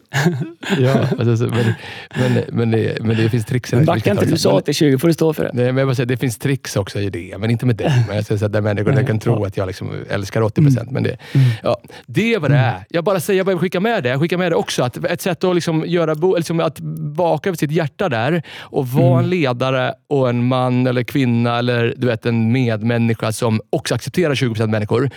[0.79, 1.75] Ja, men,
[2.15, 3.69] men, men, det, men det finns tricks.
[3.71, 3.81] det.
[3.81, 5.51] Backa inte, det du sa Men- 80-20 får du stå för det.
[5.53, 8.03] Nej, men jag bara säger, det finns tricks också i det, men inte med dig.
[8.07, 10.91] Men jag säger så att där människor kan tro att jag liksom älskar 80 procent.
[10.91, 11.17] Men det,
[11.63, 12.85] ja, det är vad det är.
[12.89, 14.09] Jag bara säger, jag bara skickar med det.
[14.09, 14.83] Jag skickar med det också.
[14.83, 16.77] Att ett sätt att liksom göra liksom att
[17.15, 21.93] vaka över sitt hjärta där och vara en ledare och en man eller kvinna eller
[21.97, 25.09] du vet, en medmänniska som också accepterar 20 procent människor.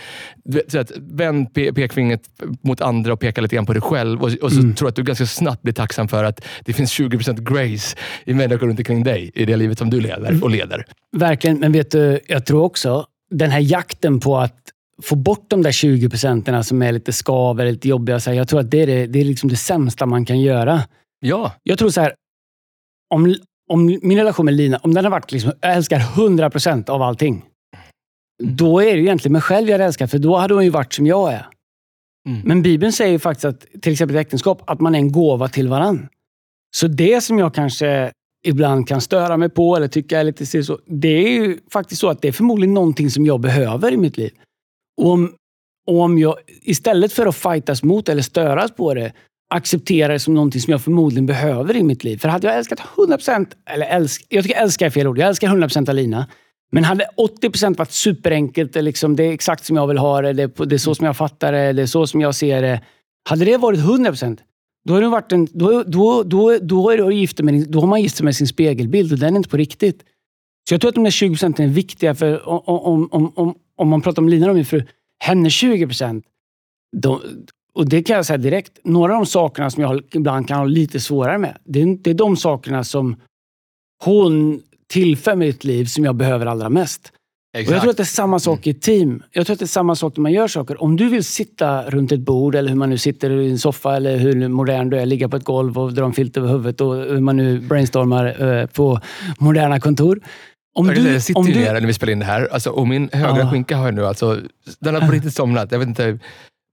[0.43, 2.21] Du vet, så att vänd pe pekfingret
[2.61, 4.23] mot andra och peka lite grann på dig själv.
[4.23, 6.91] Och, och så tror jag att du ganska snabbt blir tacksam för att det finns
[6.91, 10.49] 20 procent grace i människor runt omkring dig i det livet som du lever och
[10.49, 10.85] leder.
[11.17, 14.59] Verkligen, men vet du, jag tror också den här jakten på att
[15.01, 18.19] få bort de där 20 procenten som är lite skav eller lite jobbiga.
[18.19, 20.81] Så jag tror att det är, det, det är liksom det sämsta man kan göra.
[21.19, 22.13] Ja, Jag tror så här,
[23.13, 23.35] om,
[23.69, 27.01] om min relation med Lina, om den har varit liksom, jag älskar 100 procent av
[27.01, 27.45] allting.
[28.43, 30.93] Då är det ju egentligen mig själv jag älskar, för då hade hon ju varit
[30.93, 31.47] som jag är.
[32.27, 32.41] Mm.
[32.43, 35.47] Men Bibeln säger ju faktiskt att, till exempel i äktenskap, att man är en gåva
[35.47, 36.07] till varann.
[36.75, 38.11] Så det som jag kanske
[38.45, 42.01] ibland kan störa mig på eller tycka är lite si- så, det är ju faktiskt
[42.01, 44.31] så att det är förmodligen någonting som jag behöver i mitt liv.
[45.01, 45.33] Och om,
[45.87, 49.13] och om jag istället för att fightas mot eller störas på det,
[49.53, 52.17] accepterar det som någonting som jag förmodligen behöver i mitt liv.
[52.17, 55.47] För hade jag älskat 100%, eller älsk, jag tycker älska är fel ord, jag älskar
[55.47, 56.27] 100% Alina.
[56.71, 57.05] Men hade
[57.41, 60.43] 80% varit superenkelt, det är, liksom, det är exakt som jag vill ha det, det
[60.43, 62.81] är, det är så som jag fattar det, det är så som jag ser det.
[63.29, 64.37] Hade det varit 100%
[64.89, 67.87] då har, det varit en, då, då, då, då, är det gift med, då har
[67.87, 70.03] man gift sig med sin spegelbild och den är inte på riktigt.
[70.69, 72.15] Så jag tror att de där 20 procenten är viktiga.
[72.15, 74.83] För om, om, om, om, om man pratar om Lina och min fru,
[75.19, 76.25] hennes 20 procent,
[77.73, 80.65] och det kan jag säga direkt, några av de sakerna som jag ibland kan ha
[80.65, 83.15] lite svårare med, det är, det är de sakerna som
[84.03, 87.11] hon tillför mitt liv som jag behöver allra mest.
[87.53, 89.23] Och jag tror att det är samma sak i team.
[89.31, 90.83] Jag tror att det är samma sak när man gör saker.
[90.83, 93.95] Om du vill sitta runt ett bord, eller hur man nu sitter i en soffa,
[93.95, 96.81] eller hur modern du är, ligga på ett golv och dra en filt över huvudet
[96.81, 98.99] och hur man nu brainstormar eh, på
[99.39, 100.19] moderna kontor.
[100.75, 101.59] Om du, jag sitter om ju du...
[101.59, 103.51] ner när vi spelar in det här alltså, och min högra ah.
[103.51, 104.37] skinka har jag nu alltså,
[104.79, 105.71] den har på riktigt somnat.
[105.71, 106.19] Jag vet inte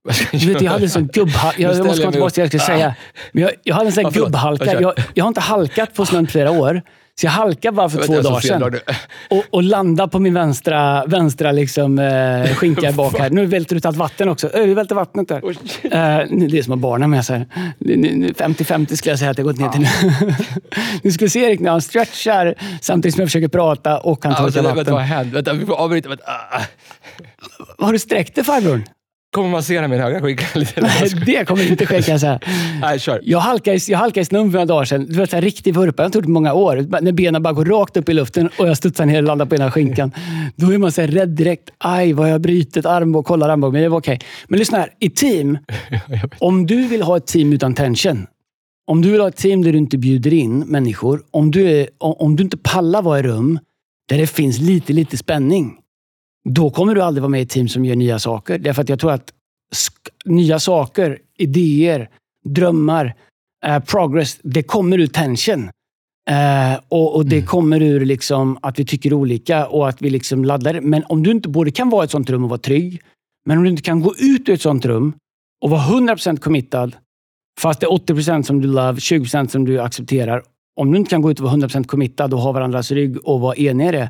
[0.31, 1.61] du vet, jag hade en sån gubbhalka.
[1.61, 2.95] Jag, jag måste komma tillbaka till det jag skulle säga.
[3.31, 4.81] Men jag, jag hade en sån ja, gubbhalka.
[4.81, 6.81] Jag, jag har inte halkat på snön flera år.
[7.19, 8.79] Så jag halkade bara för två dagar sedan.
[9.29, 13.29] Och, och landade på min vänstra, vänstra liksom, eh, skinka bak här.
[13.29, 14.49] Nu välter ut allt vatten också.
[14.53, 15.37] Öh, vi välter vattnet där.
[15.37, 15.51] Eh,
[16.49, 17.45] det är som att barnen med sig.
[17.79, 19.87] 50-50 skulle jag säga att jag gått ner till nu.
[21.03, 24.63] du skulle se Erik när han stretchar samtidigt som jag försöker prata och han torkar
[24.63, 24.93] ja, vatten.
[24.93, 25.35] Vad hände?
[25.35, 26.09] Vänta, vi får avbryta.
[27.77, 28.83] Har du sträckt dig farbror?
[29.37, 30.81] Kommer massera min högra skinka lite?
[30.81, 32.39] Nej, det kommer inte ske kan jag säga.
[32.81, 33.21] Nej, kör.
[33.23, 35.05] Jag halkade, jag halkade i snön för några dagar sedan.
[35.09, 36.03] Du vet, en riktig vurpa.
[36.03, 37.01] Jag har inte gjort det många år.
[37.01, 39.55] När benen bara går rakt upp i luften och jag studsar ner och landar på
[39.55, 40.11] ena skinkan.
[40.55, 41.69] Då är man så rädd direkt.
[41.77, 43.25] Aj, vad jag har brutit armbåge.
[43.27, 43.73] Kolla armbågen.
[43.73, 44.15] Men det var okej.
[44.15, 44.27] Okay.
[44.47, 44.89] Men lyssna här.
[44.99, 45.57] I team.
[46.39, 48.27] om du vill ha ett team utan tension.
[48.87, 51.21] Om du vill ha ett team där du inte bjuder in människor.
[51.31, 53.59] Om du, är, om du inte pallar vara i rum
[54.09, 55.73] där det finns lite, lite spänning
[56.47, 58.59] då kommer du aldrig vara med i ett team som gör nya saker.
[58.59, 59.33] Därför att jag tror att
[60.25, 62.09] nya saker, idéer,
[62.45, 63.15] drömmar,
[63.65, 65.69] eh, progress, det kommer ur tension.
[66.29, 67.47] Eh, och, och, Det mm.
[67.47, 70.81] kommer ur liksom att vi tycker olika och att vi liksom laddar.
[70.81, 73.01] Men om du inte både kan vara i ett sånt rum och vara trygg,
[73.45, 75.13] men om du inte kan gå ut ur ett sånt rum
[75.61, 76.95] och vara 100% committad,
[77.59, 80.43] fast det är 80% som du love, 20% som du accepterar.
[80.79, 83.39] Om du inte kan gå ut och vara 100% committad och ha varandras rygg och
[83.39, 84.09] vara eniga i det,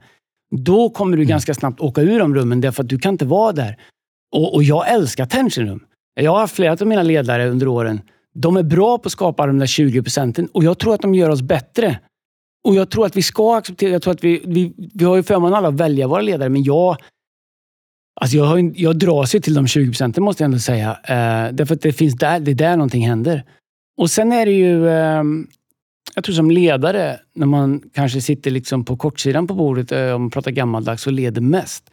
[0.55, 1.29] då kommer du mm.
[1.29, 3.77] ganska snabbt åka ur de rummen därför att du kan inte vara där.
[4.31, 5.85] Och, och jag älskar tensionrum.
[6.15, 8.01] Jag har haft flera av mina ledare under åren.
[8.33, 11.15] De är bra på att skapa de där 20 procenten och jag tror att de
[11.15, 11.99] gör oss bättre.
[12.67, 13.91] Och Jag tror att vi ska acceptera...
[13.91, 16.63] Jag tror att vi, vi, vi har ju förmånen alla att välja våra ledare, men
[16.63, 16.97] jag,
[18.21, 20.89] alltså jag, har, jag dras ju till de 20 procenten måste jag ändå säga.
[20.91, 23.43] Eh, därför att det, finns där, det är där någonting händer.
[23.97, 24.89] Och Sen är det ju...
[24.89, 25.23] Eh,
[26.15, 30.21] jag tror som ledare, när man kanske sitter liksom på kortsidan på bordet, eh, om
[30.21, 31.83] man pratar gammaldags, och leder mest.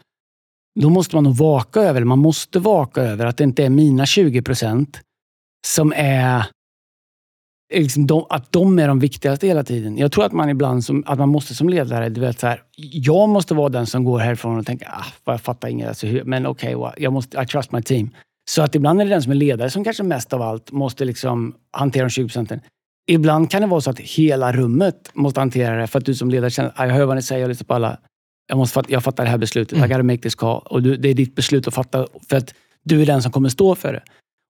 [0.81, 4.07] Då måste man nog vaka över, man måste vaka över att det inte är mina
[4.07, 5.01] 20 procent
[5.67, 6.47] som är
[7.75, 9.99] liksom de, att de är de viktigaste hela tiden.
[9.99, 12.63] Jag tror att man ibland som, att man måste som ledare, du vet så här,
[12.77, 16.47] jag måste vara den som går härifrån och tänker, ah, jag fattar inget, alltså, men
[16.47, 18.11] okej, okay, jag måste, I trust my team.
[18.51, 21.05] Så att ibland är det den som är ledare som kanske mest av allt måste
[21.05, 22.61] liksom hantera de 20 procenten.
[23.07, 26.31] Ibland kan det vara så att hela rummet måste hantera det för att du som
[26.31, 27.99] ledare känner, jag hör vad ni säger, jag lyssnar på alla
[28.47, 29.79] jag, måste fatta, jag fattar det här beslutet.
[29.79, 29.91] Mm.
[29.91, 30.63] I gotta make this call.
[30.65, 33.49] Och du, det är ditt beslut att fatta för att du är den som kommer
[33.49, 34.03] stå för det.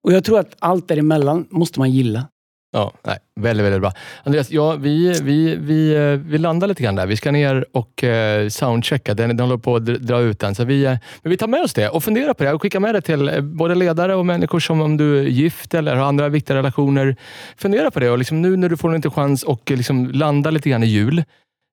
[0.04, 2.28] Och Jag tror att allt däremellan måste man gilla.
[2.76, 3.92] Ja, nej, väldigt, väldigt bra.
[4.24, 7.06] Andreas, ja, vi, vi, vi, eh, vi landar lite grann där.
[7.06, 9.14] Vi ska ner och eh, soundchecka.
[9.14, 10.54] Den, den håller på att dra ut den.
[10.54, 12.80] Så vi, eh, men vi tar med oss det och funderar på det och skickar
[12.80, 16.06] med det till eh, både ledare och människor som om du är gift eller har
[16.06, 17.16] andra viktiga relationer.
[17.56, 20.10] Fundera på det och liksom nu när du får en liten chans och eh, liksom
[20.10, 21.24] landa lite grann i jul.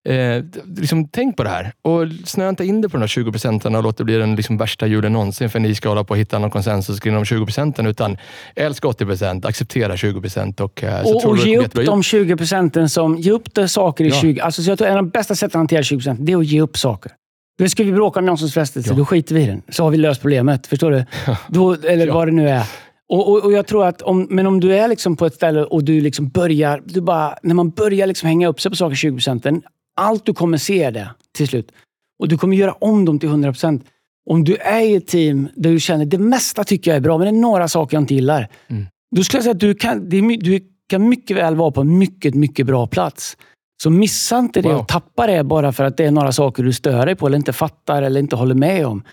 [0.09, 0.43] Eh,
[0.77, 3.75] liksom, tänk på det här och snöa inte in det på de här 20 procenten
[3.75, 6.19] och låt det bli den liksom värsta julen någonsin för ni ska hålla på att
[6.19, 7.85] hitta någon konsensus kring de 20 procenten.
[7.85, 8.17] Utan
[8.55, 10.59] älska 80 procent, acceptera 20 procent.
[10.59, 13.17] Och, eh, och, och ge upp de 20 procenten som...
[13.17, 14.15] Ge upp det saker i ja.
[14.21, 14.39] 20...
[14.39, 16.37] Alltså, så jag tror en av de bästa sätten att hantera 20 procent, det är
[16.37, 17.11] att ge upp saker.
[17.59, 18.95] Då ska vi bråka om någons frestelse, ja.
[18.95, 19.61] då skiter vi i den.
[19.69, 20.67] Så har vi löst problemet.
[20.67, 21.05] Förstår du?
[21.47, 22.13] Då, eller ja.
[22.13, 22.63] vad det nu är.
[23.09, 25.63] Och, och, och, jag tror att om, men om du är liksom på ett ställe
[25.63, 26.81] och du liksom börjar...
[26.85, 29.61] Du bara, när man börjar liksom hänga upp sig på saker 20 procenten,
[30.01, 31.71] allt du kommer se är det till slut.
[32.19, 33.85] Och du kommer göra om dem till 100 procent.
[34.29, 37.17] Om du är i ett team där du känner det mesta tycker jag är bra,
[37.17, 38.47] men det är några saker jag inte gillar.
[38.67, 38.85] Mm.
[39.15, 42.35] Då skulle jag säga att du kan, du kan mycket väl vara på en mycket,
[42.35, 43.37] mycket bra plats.
[43.83, 44.79] Så missa inte det wow.
[44.79, 47.37] och tappa det bara för att det är några saker du stör dig på, eller
[47.37, 49.03] inte fattar eller inte håller med om.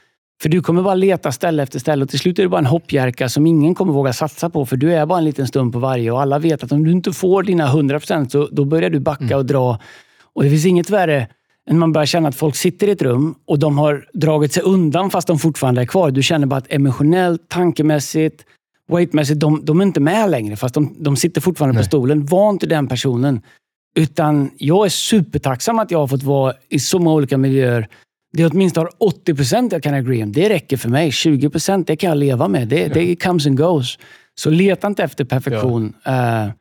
[0.43, 2.67] För du kommer bara leta ställe efter ställe och till slut är det bara en
[2.67, 4.67] hoppjerka som ingen kommer våga satsa på.
[4.67, 6.93] För du är bara en liten stund på varje och alla vet att om du
[6.93, 9.39] inte får dina 100 procent så då börjar du backa mm.
[9.39, 9.79] och dra
[10.39, 11.27] och Det finns inget värre
[11.71, 14.63] än man börjar känna att folk sitter i ett rum och de har dragit sig
[14.63, 16.11] undan fast de fortfarande är kvar.
[16.11, 18.45] Du känner bara att emotionellt, tankemässigt,
[18.93, 21.83] weightmässigt, de, de är inte med längre fast de, de sitter fortfarande Nej.
[21.83, 22.27] på stolen.
[22.27, 23.41] Var inte den personen.
[23.97, 27.89] Utan jag är supertacksam att jag har fått vara i så många olika miljöer
[28.33, 30.33] det är åtminstone har 80 procent jag kan agree om.
[30.33, 31.13] Det räcker för mig.
[31.13, 32.69] 20 procent, det kan jag leva med.
[32.69, 32.95] Det, ja.
[32.95, 33.99] det comes and goes.
[34.35, 35.95] Så leta inte efter perfektion.
[36.05, 36.45] Ja.
[36.45, 36.53] Uh,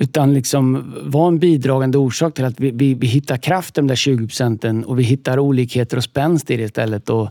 [0.00, 3.96] utan liksom var en bidragande orsak till att vi, vi, vi hittar kraften, de där
[3.96, 7.10] 20 procenten, och vi hittar olikheter och spänst i det istället.
[7.10, 7.28] Och,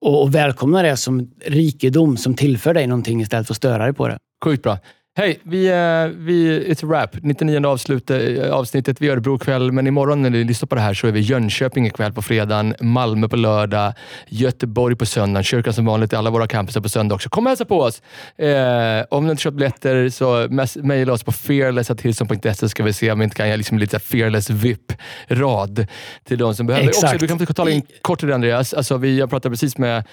[0.00, 3.92] och, och välkomna det som rikedom som tillför dig någonting istället för att störa dig
[3.92, 4.18] på det.
[4.44, 4.78] Sjukt bra.
[5.16, 7.16] Hej, vi, är, vi, it's a wrap.
[7.22, 9.00] 99 avslut, eh, avsnittet.
[9.00, 11.20] Vi gör Örebro kväll, men imorgon när ni lyssnar på det här så är vi
[11.20, 13.92] i Jönköping ikväll på fredagen, Malmö på lördag,
[14.28, 17.28] Göteborg på söndagen, kyrkan som vanligt i alla våra campusar på söndag också.
[17.28, 18.02] Kom och hälsa på oss!
[18.36, 20.48] Eh, om ni inte köpt biljetter så
[20.82, 23.98] mejla oss på fearless.hillson.se så ska vi se om vi inte kan göra liksom lite
[23.98, 25.86] fearless VIP-rad
[26.24, 26.88] till de som behöver.
[26.88, 27.04] Exakt.
[27.04, 28.74] Också, du kan få tala in kort till det Andreas.
[28.74, 30.04] Alltså, vi, jag pratade precis med,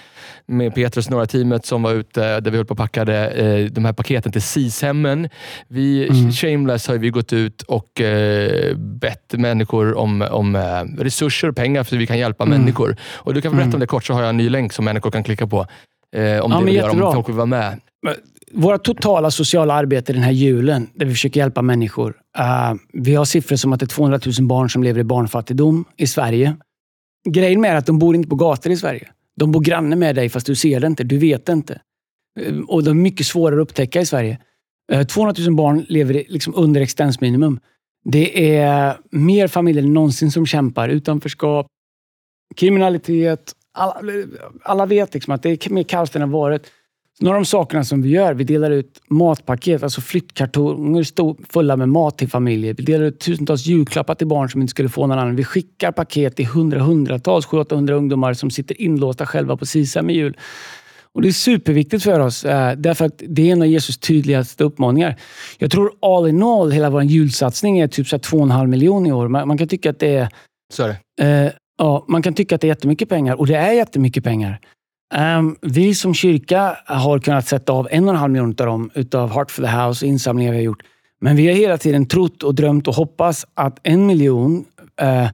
[0.46, 3.66] med Petrus och några teamet som var ute där vi höll på och packade eh,
[3.66, 4.42] de här paketen till
[4.92, 5.28] SIS-hemmen.
[5.68, 6.32] Vi, Mm.
[6.32, 11.84] Shameless har vi gått ut och eh, bett människor om, om eh, resurser och pengar
[11.84, 12.58] för att vi kan hjälpa Mm.
[12.60, 12.96] människor.
[13.14, 13.74] Och Du kan berätta Mm.
[13.74, 15.66] om det kort så har jag en ny länk som människor kan klicka på.
[16.16, 17.80] Eh, om Ja, det men vill göra, om folk vill vara med.
[18.54, 22.14] Våra totala sociala arbete den här julen, där vi försöker hjälpa människor.
[22.38, 25.84] Uh, vi har siffror som att det är 200 000 barn som lever i barnfattigdom
[25.96, 26.56] i Sverige.
[27.28, 29.08] Grejen med är att de bor inte på gator i Sverige.
[29.36, 31.04] De bor granne med dig fast du ser det inte.
[31.04, 31.80] Du vet det inte.
[32.68, 34.38] Och de är mycket svårare att upptäcka i Sverige.
[34.92, 37.60] Eh, 200 000 barn lever liksom under existensminimum.
[38.04, 40.88] Det är mer familjer än någonsin som kämpar.
[40.88, 41.66] Utanförskap,
[42.56, 43.52] kriminalitet.
[43.74, 44.00] Alla,
[44.62, 46.70] alla vet liksom att det är mer kaos än det har varit.
[47.18, 51.76] Så några av de sakerna som vi gör, vi delar ut matpaket, alltså flyttkartonger fulla
[51.76, 52.74] med mat till familjer.
[52.74, 55.36] Vi delar ut tusentals julklappar till barn som inte skulle få någon annan.
[55.36, 60.12] Vi skickar paket till hundra, hundratals, 700-800 ungdomar som sitter inlåsta själva på SISAM i
[60.12, 60.36] jul.
[61.14, 64.64] Och Det är superviktigt för oss, eh, därför att det är en av Jesus tydligaste
[64.64, 65.16] uppmaningar.
[65.58, 69.12] Jag tror all in all, hela vår julsatsning är typ så här 2,5 miljoner i
[69.12, 69.28] år.
[69.28, 70.28] Man, man kan tycka att det är
[70.72, 71.24] Så är det.
[71.24, 74.60] Eh, ja, man kan tycka att det är jättemycket pengar och det är jättemycket pengar.
[75.14, 78.90] Ehm, vi som kyrka har kunnat sätta av en och en halv miljon av dem
[78.94, 80.82] utav Heart for the House och insamlingar vi har gjort.
[81.20, 84.64] Men vi har hela tiden trott och drömt och hoppas att en miljon,
[85.00, 85.28] eh,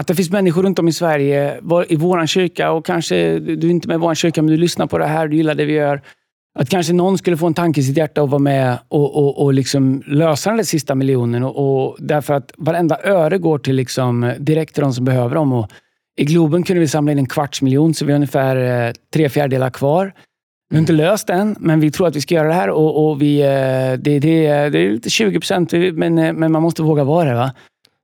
[0.00, 3.70] att det finns människor runt om i Sverige, i vår kyrka och kanske du är
[3.70, 5.72] inte med i vår kyrka men du lyssnar på det här, du gillar det vi
[5.72, 6.02] gör.
[6.58, 9.42] Att kanske någon skulle få en tanke i sitt hjärta och vara med och, och,
[9.44, 11.42] och liksom lösa den där sista miljonen.
[11.44, 15.52] Och, och därför att varenda öre går till liksom direkt till de som behöver dem.
[15.52, 15.70] Och
[16.16, 19.28] I Globen kunde vi samla in en kvarts miljon, så vi har ungefär eh, tre
[19.28, 20.12] fjärdedelar kvar.
[20.70, 22.70] Vi har inte löst det än, men vi tror att vi ska göra det här.
[22.70, 23.46] Och, och vi, eh,
[24.02, 27.28] det, det, är- det är lite 20 procent, men, eh, men man måste våga vara
[27.28, 27.34] det.
[27.34, 27.52] Va?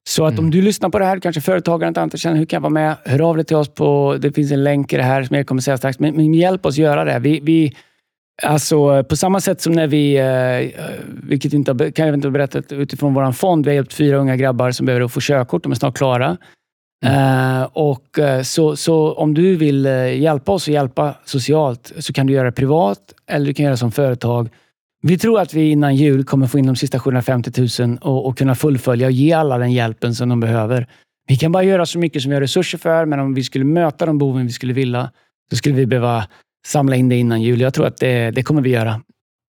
[0.08, 0.44] Så att Mm.
[0.44, 2.96] om du lyssnar på det här, kanske företagaren inte känner hur kan jag vara med?
[3.04, 3.68] Hör av dig till oss.
[3.68, 5.98] på Det finns en länk i det här som jag kommer säga strax.
[5.98, 7.18] Men, men hjälp oss göra det.
[7.18, 7.76] Vi, vi,
[8.42, 10.82] alltså, på samma sätt som när vi, eh,
[11.22, 14.36] vilket inte kan jag inte ha berättat utifrån vår fond, vi har hjälpt fyra unga
[14.36, 15.62] grabbar som behöver få körkort.
[15.62, 16.36] De är snart klara.
[17.06, 22.12] Eh, och eh, så, så om du vill eh, hjälpa oss och hjälpa socialt så
[22.12, 24.48] kan du göra det privat eller du kan göra det som företag.
[25.02, 28.38] Vi tror att vi innan jul kommer få in de sista 750 000 och, och
[28.38, 30.86] kunna fullfölja och ge alla den hjälpen som de behöver.
[31.26, 33.64] Vi kan bara göra så mycket som vi har resurser för, men om vi skulle
[33.64, 35.10] möta de behoven vi skulle vilja,
[35.50, 36.26] så skulle vi behöva
[36.66, 37.60] samla in det innan jul.
[37.60, 39.00] Jag tror att det, det kommer vi göra.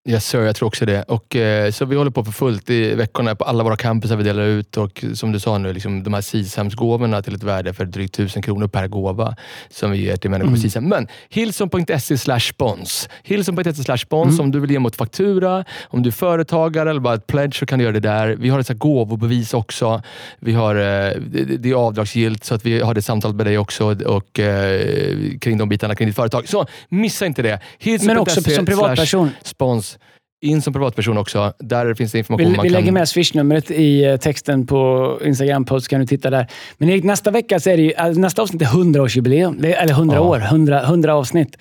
[0.09, 1.03] Yes sir, jag tror också det.
[1.03, 4.23] Och, eh, så vi håller på för fullt i veckorna på alla våra campusar vi
[4.23, 7.85] delar ut och som du sa nu, liksom, de här SISAMS-gåvorna till ett värde för
[7.85, 9.35] drygt 1000 kronor per gåva
[9.69, 10.61] som vi ger till människor på Mm.
[10.61, 10.89] SISAM.
[10.89, 13.09] Men Hillson.se slash spons.
[13.23, 14.29] Hillson.se slash spons.
[14.33, 14.45] Mm.
[14.45, 17.65] Om du vill ge mot faktura, om du är företagare eller bara ett pledge så
[17.65, 18.27] kan du göra det där.
[18.27, 20.01] Vi har ett så här gåvobevis också.
[20.39, 20.81] Vi har, eh,
[21.27, 24.81] det, det är avdragsgillt så att vi har det samtalet med dig också och, eh,
[25.41, 26.47] kring de bitarna kring ditt företag.
[26.47, 27.59] Så missa inte det.
[28.05, 29.29] Men också som privatperson.
[29.43, 29.90] Spons.
[30.41, 31.53] In som privatperson också.
[31.59, 32.51] Där finns det information.
[32.51, 32.79] Vi, man vi kan...
[32.81, 36.47] lägger med swishnumret i eh, texten på Instagram-post, kan du titta där.
[36.77, 39.61] Men Erik, nästa vecka så är det ju, alltså, nästa avsnitt är 100-årsjubileum.
[39.61, 40.21] Det är- Eller 100 Ja.
[40.21, 41.57] år, 100, 100 avsnitt.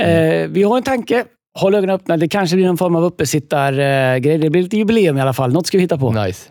[0.00, 1.24] Eh, vi har en tanke.
[1.58, 2.16] Håll ögonen öppna.
[2.16, 4.38] Det kanske blir någon form av uppesittargrej.
[4.38, 5.52] det blir lite jubileum i alla fall.
[5.52, 6.12] Något ska vi hitta på.
[6.12, 6.50] Nice.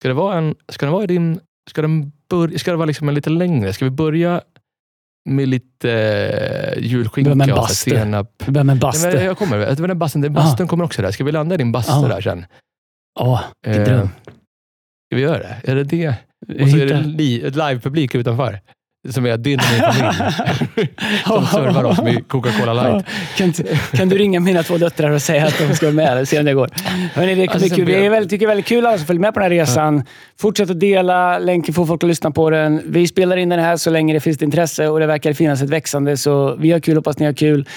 [0.00, 0.54] Ska det vara en...
[0.68, 1.40] Ska det vara din...
[1.70, 3.72] Ska, den börja, ska det vara liksom en lite längre?
[3.72, 4.40] Ska vi börja
[5.28, 5.90] med lite
[6.76, 7.90] eh, julskinka en och bastu.
[7.90, 8.38] senap?
[8.46, 9.08] Börjar med en Nej, men bastu.
[9.10, 9.58] jag kommer.
[9.58, 11.10] Jag den bastun, den bastun kommer också där.
[11.10, 12.08] Ska vi landa i din bastu Ja.
[12.08, 12.46] där sen?
[13.66, 14.08] Vilken Eh, dröm.
[15.08, 15.56] Ska vi göra det?
[15.64, 16.08] Är det det?
[16.62, 18.60] Och så är det li, live-publik utanför.
[19.10, 20.88] Som är din och min familj.
[21.26, 23.06] som servar oss med Coca-Cola light.
[23.36, 23.52] Kan,
[23.92, 26.38] kan du ringa mina två döttrar och säga att de ska vara med och se
[26.38, 26.70] om det går?
[27.14, 27.84] Hörrni, det Alltså, kul.
[27.84, 29.50] Vi är jag- väldigt, tycker det är väldigt kul alla som följer med på den
[29.52, 30.02] här resan.
[30.40, 32.82] Fortsätt att dela länken, få folk att lyssna på den.
[32.86, 35.62] Vi spelar in den här så länge det finns ett intresse och det verkar finnas
[35.62, 36.16] ett växande.
[36.16, 37.68] Så vi har kul, hoppas ni har kul.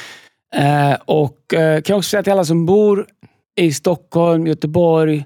[0.56, 3.06] Eh, och eh, kan också säga till alla som bor
[3.60, 5.26] i Stockholm, Göteborg,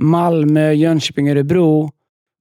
[0.00, 1.90] Malmö, Jönköping, Örebro.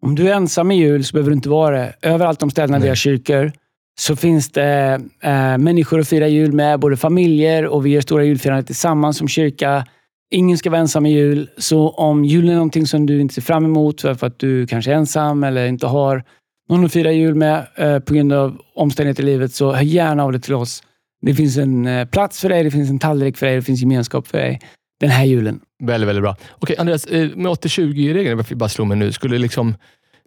[0.01, 1.93] Om du är ensam i jul så behöver du inte vara det.
[2.01, 2.89] Överallt de ställena vi Nej.
[2.89, 3.51] har kyrkor
[3.99, 8.23] så finns det eh, människor att fira jul med, både familjer och vi gör stora
[8.23, 9.85] julfiranden tillsammans som kyrka.
[10.31, 13.41] Ingen ska vara ensam i jul, så om julen är någonting som du inte ser
[13.41, 16.23] fram emot för att du kanske är ensam eller inte har
[16.69, 20.23] någon att fira jul med eh, på grund av omständigheter i livet, så hör gärna
[20.23, 20.83] av dig till oss.
[21.21, 23.81] Det finns en eh, plats för dig, det finns en tallrik för dig, det finns
[23.81, 24.59] gemenskap för dig
[24.99, 25.59] den här julen.
[25.83, 26.35] Väldigt, väldigt bra.
[26.51, 29.11] Okej, Andreas, eh, med 80-20-regeln, varför bara slog mig nu.
[29.11, 29.75] Skulle, liksom,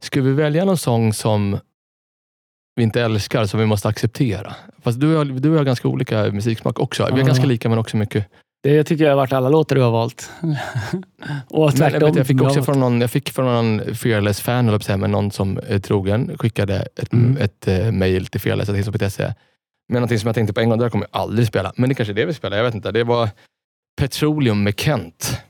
[0.02, 1.58] skulle vi välja någon sång som
[2.76, 4.54] vi inte älskar, som vi måste acceptera?
[4.82, 7.08] Fast du och jag, du och jag har ganska olika musiksmak också.
[7.14, 8.26] Vi är ganska lika, men också mycket...
[8.62, 10.30] Det tycker jag har varit alla låtar du har valt.
[11.48, 12.00] Och Men, tvärtom.
[12.00, 15.60] jag, vet, jag fick också från någon, jag fick från någon Fearless-fan, men någon som
[15.68, 17.36] är trogen, skickade ett, Mm.
[17.36, 19.24] ett eh, mail till fearless.se
[19.88, 21.72] med någonting som jag tänkte på en gång, det där kommer jag aldrig spela.
[21.76, 22.92] Men det kanske är det vi spelar, jag vet inte.
[22.92, 23.28] Det var
[24.00, 25.40] Petroleum med Kent.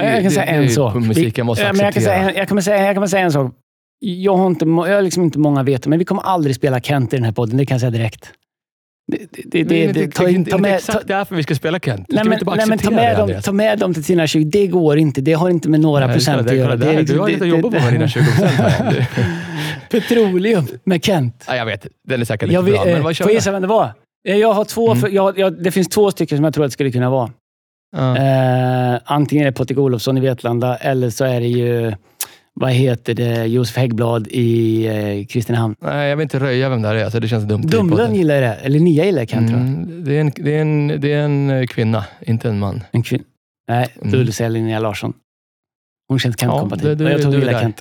[0.00, 0.94] Jag kan Det- säga det är en sak.
[1.38, 2.24] jag måste men jag, kan acceptera.
[2.24, 3.54] säga, jag, kommer säga, jag en sak.
[4.00, 7.12] Jag har, inte, jag har liksom inte många vet men vi kommer aldrig spela Kent
[7.12, 7.56] i den här podden.
[7.56, 8.30] Det kan jag säga direkt.
[9.12, 11.34] Det, det, det, Det är det, ta, in, det ta är med, ta, exakt därför
[11.36, 12.06] vi ska spela Kent.
[12.08, 14.44] Nej, men, nej, men ta, acceptera med det, dem, ta med dem till dina 20.
[14.44, 15.20] Det går inte.
[15.20, 16.76] Det har inte med några Nej, procent det- att göra.
[16.76, 18.96] det- det- är Du har lite att jobba på med dina 20 procent.
[19.90, 21.44] Petroleum med Kent.
[21.48, 22.84] Ja, jag vet, den är säkert lite Jag vill, bra.
[22.84, 23.34] Men vad kör får vi?
[23.34, 23.92] gissa vem det var?
[24.22, 25.00] Jag har två, Mm.
[25.00, 27.30] för, jag, jag, det finns två stycken som jag tror att det skulle kunna vara.
[27.94, 28.16] Ja.
[28.16, 31.92] Eh, antingen är det Patrik Olofsson i Vetlanda eller så är det ju,
[32.54, 35.74] vad heter det, Josef Häggblad i eh, Kristinehamn.
[35.80, 37.62] Nej, jag vill inte röja vem det här är, så det känns dumt.
[37.70, 38.14] podden.
[38.14, 39.68] gillar det, eller Nia gillar Kent tror jag.
[39.68, 42.82] Mm, det, är en, det, är en, det är en eh, kvinna, inte en man.
[42.92, 43.22] En kvin-
[43.68, 44.10] Nej, Mm.
[44.12, 45.12] du vill säga Linnea Larsson.
[46.08, 46.96] Hon känns Ja, Kent-kompatibel.
[46.98, 47.60] du- du- Och jag tror du hon gillar.
[47.60, 47.80] Kent.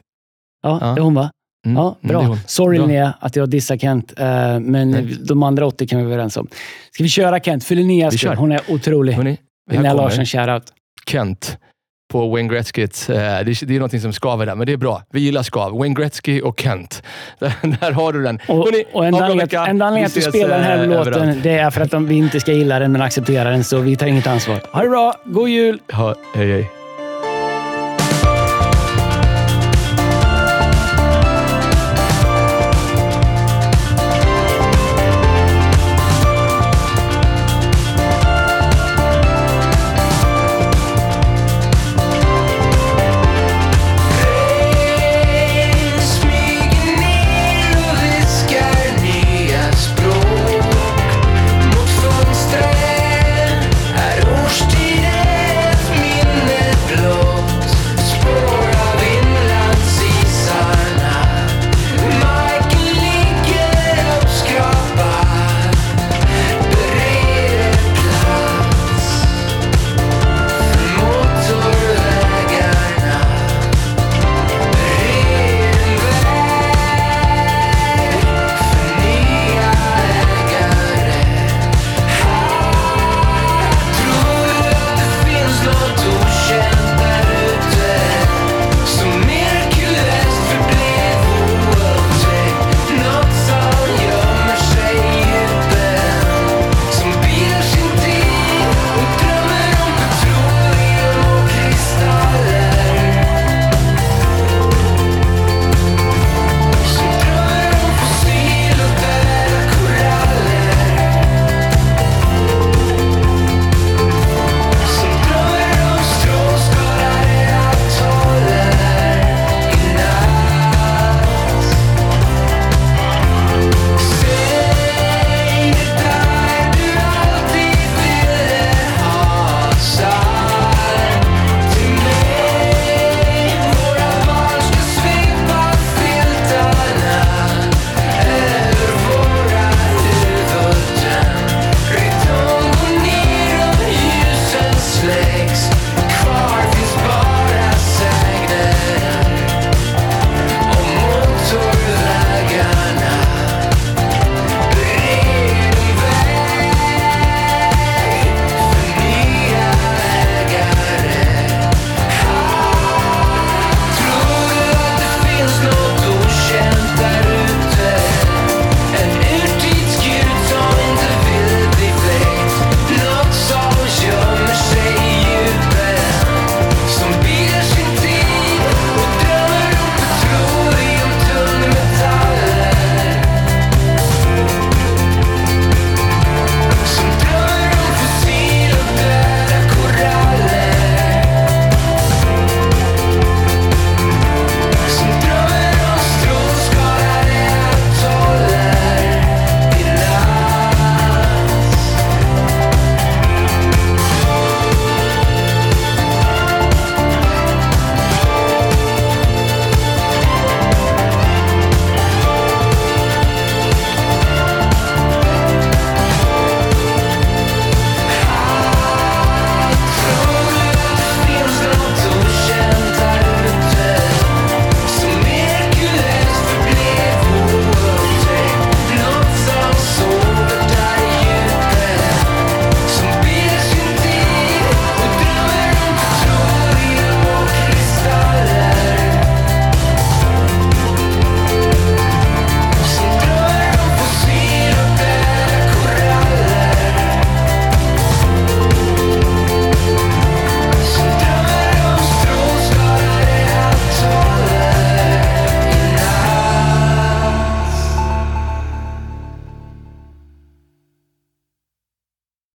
[0.64, 0.88] Ja, Ja.
[0.88, 1.30] det är hon va?
[1.66, 2.22] Mm, Ja, mm, det bra.
[2.22, 2.38] hon.
[2.48, 2.88] Sorry Bra.
[2.88, 4.26] Linnea att jag dissar Kent, eh,
[4.60, 5.18] men Nej.
[5.28, 6.48] de andra 80 kan vi vara överens om.
[6.92, 7.64] Ska vi köra Kent?
[7.64, 8.36] För Linneas skull.
[8.36, 9.14] Hon är otrolig.
[9.14, 9.38] Hörrni,
[9.72, 10.64] Linnea Larsson, shoutout.
[11.08, 11.58] Kent
[12.14, 13.10] på Wayne Gretzkys.
[13.10, 15.04] eh, Det är, det är någonting som skaver där, men det är bra.
[15.12, 15.78] Vi gillar skav.
[15.78, 17.04] Wayne Gretzky och Kent.
[17.40, 18.40] Där, där har du den.
[18.48, 20.06] Och, Hörrni, och en ha bra anledning vecka.
[20.06, 21.44] att, Vi spelar den här eh, låten, överallt.
[21.44, 23.64] det är för att de, vi inte ska gilla den, men acceptera den.
[23.64, 24.60] Så vi tar inget ansvar.
[24.74, 25.14] Ha det bra!
[25.26, 25.80] God jul!
[25.92, 26.70] Ha, hej, hej.